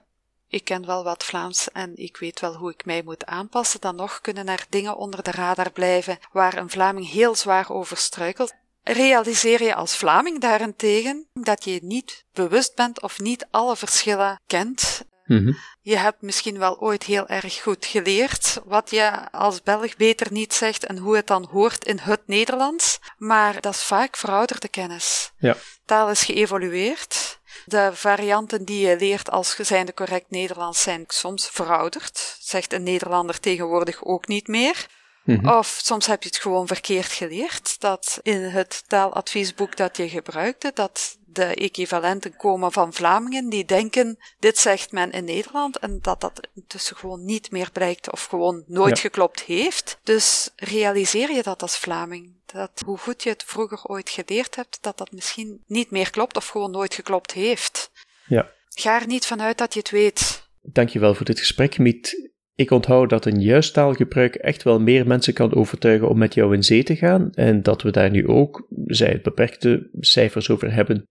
ik 0.48 0.64
ken 0.64 0.86
wel 0.86 1.04
wat 1.04 1.24
Vlaams 1.24 1.70
en 1.72 1.96
ik 1.96 2.16
weet 2.16 2.40
wel 2.40 2.54
hoe 2.54 2.70
ik 2.70 2.84
mij 2.84 3.02
moet 3.02 3.26
aanpassen, 3.26 3.80
dan 3.80 3.96
nog 3.96 4.20
kunnen 4.20 4.48
er 4.48 4.66
dingen 4.68 4.96
onder 4.96 5.22
de 5.22 5.30
radar 5.30 5.70
blijven 5.70 6.18
waar 6.32 6.56
een 6.56 6.70
Vlaming 6.70 7.10
heel 7.10 7.34
zwaar 7.34 7.70
over 7.70 7.96
struikelt. 7.96 8.54
Realiseer 8.82 9.62
je 9.62 9.74
als 9.74 9.96
Vlaming 9.96 10.40
daarentegen 10.40 11.26
dat 11.32 11.64
je 11.64 11.80
niet 11.82 12.24
bewust 12.32 12.74
bent 12.74 13.02
of 13.02 13.18
niet 13.18 13.46
alle 13.50 13.76
verschillen 13.76 14.40
kent. 14.46 15.04
Mhm. 15.26 15.52
Je 15.80 15.96
hebt 15.96 16.22
misschien 16.22 16.58
wel 16.58 16.80
ooit 16.80 17.02
heel 17.02 17.26
erg 17.26 17.62
goed 17.62 17.86
geleerd 17.86 18.60
wat 18.64 18.90
je 18.90 19.30
als 19.30 19.62
Belg 19.62 19.96
beter 19.96 20.32
niet 20.32 20.54
zegt 20.54 20.86
en 20.86 20.98
hoe 20.98 21.16
het 21.16 21.26
dan 21.26 21.48
hoort 21.50 21.84
in 21.84 21.98
het 21.98 22.20
Nederlands, 22.26 22.98
maar 23.18 23.60
dat 23.60 23.74
is 23.74 23.84
vaak 23.84 24.16
verouderde 24.16 24.68
kennis. 24.68 25.32
Ja. 25.38 25.56
Taal 25.84 26.10
is 26.10 26.22
geëvolueerd. 26.22 27.38
De 27.64 27.90
varianten 27.92 28.64
die 28.64 28.86
je 28.86 28.96
leert 28.96 29.30
als 29.30 29.56
zijnde 29.56 29.94
correct 29.94 30.30
Nederlands 30.30 30.82
zijn 30.82 31.04
soms 31.06 31.48
verouderd, 31.48 32.36
zegt 32.40 32.72
een 32.72 32.82
Nederlander 32.82 33.40
tegenwoordig 33.40 34.04
ook 34.04 34.26
niet 34.26 34.46
meer. 34.46 34.86
Mhm. 35.26 35.48
Of 35.48 35.80
soms 35.82 36.06
heb 36.06 36.22
je 36.22 36.28
het 36.28 36.38
gewoon 36.38 36.66
verkeerd 36.66 37.12
geleerd, 37.12 37.80
dat 37.80 38.20
in 38.22 38.42
het 38.42 38.82
taaladviesboek 38.86 39.76
dat 39.76 39.96
je 39.96 40.08
gebruikte, 40.08 40.70
dat 40.74 41.18
de 41.26 41.44
equivalenten 41.44 42.36
komen 42.36 42.72
van 42.72 42.92
Vlamingen 42.92 43.48
die 43.48 43.64
denken, 43.64 44.18
dit 44.38 44.58
zegt 44.58 44.92
men 44.92 45.12
in 45.12 45.24
Nederland, 45.24 45.78
en 45.78 45.98
dat 46.02 46.20
dat 46.20 46.48
intussen 46.54 46.96
gewoon 46.96 47.24
niet 47.24 47.50
meer 47.50 47.70
blijkt 47.72 48.12
of 48.12 48.24
gewoon 48.24 48.64
nooit 48.66 48.98
geklopt 48.98 49.42
heeft. 49.42 49.98
Dus 50.02 50.50
realiseer 50.56 51.32
je 51.32 51.42
dat 51.42 51.62
als 51.62 51.76
Vlaming, 51.76 52.34
dat 52.46 52.82
hoe 52.84 52.98
goed 52.98 53.22
je 53.22 53.28
het 53.28 53.44
vroeger 53.46 53.84
ooit 53.84 54.10
geleerd 54.10 54.56
hebt, 54.56 54.78
dat 54.80 54.98
dat 54.98 55.12
misschien 55.12 55.62
niet 55.66 55.90
meer 55.90 56.10
klopt 56.10 56.36
of 56.36 56.46
gewoon 56.46 56.70
nooit 56.70 56.94
geklopt 56.94 57.32
heeft. 57.32 57.90
Ja. 58.26 58.50
Ga 58.68 59.00
er 59.00 59.06
niet 59.06 59.26
vanuit 59.26 59.58
dat 59.58 59.72
je 59.72 59.78
het 59.78 59.90
weet. 59.90 60.48
Dankjewel 60.62 61.14
voor 61.14 61.24
dit 61.24 61.38
gesprek, 61.38 61.78
Miet. 61.78 62.30
Ik 62.56 62.70
onthoud 62.70 63.10
dat 63.10 63.24
een 63.24 63.40
juist 63.40 63.72
taalgebruik 63.72 64.34
echt 64.34 64.62
wel 64.62 64.80
meer 64.80 65.06
mensen 65.06 65.34
kan 65.34 65.54
overtuigen 65.54 66.08
om 66.08 66.18
met 66.18 66.34
jou 66.34 66.54
in 66.54 66.62
zee 66.62 66.82
te 66.82 66.96
gaan 66.96 67.32
en 67.32 67.62
dat 67.62 67.82
we 67.82 67.90
daar 67.90 68.10
nu 68.10 68.26
ook, 68.26 68.66
zij 68.86 69.08
het 69.08 69.22
beperkte 69.22 69.88
cijfers 69.92 70.50
over 70.50 70.72
hebben. 70.72 71.08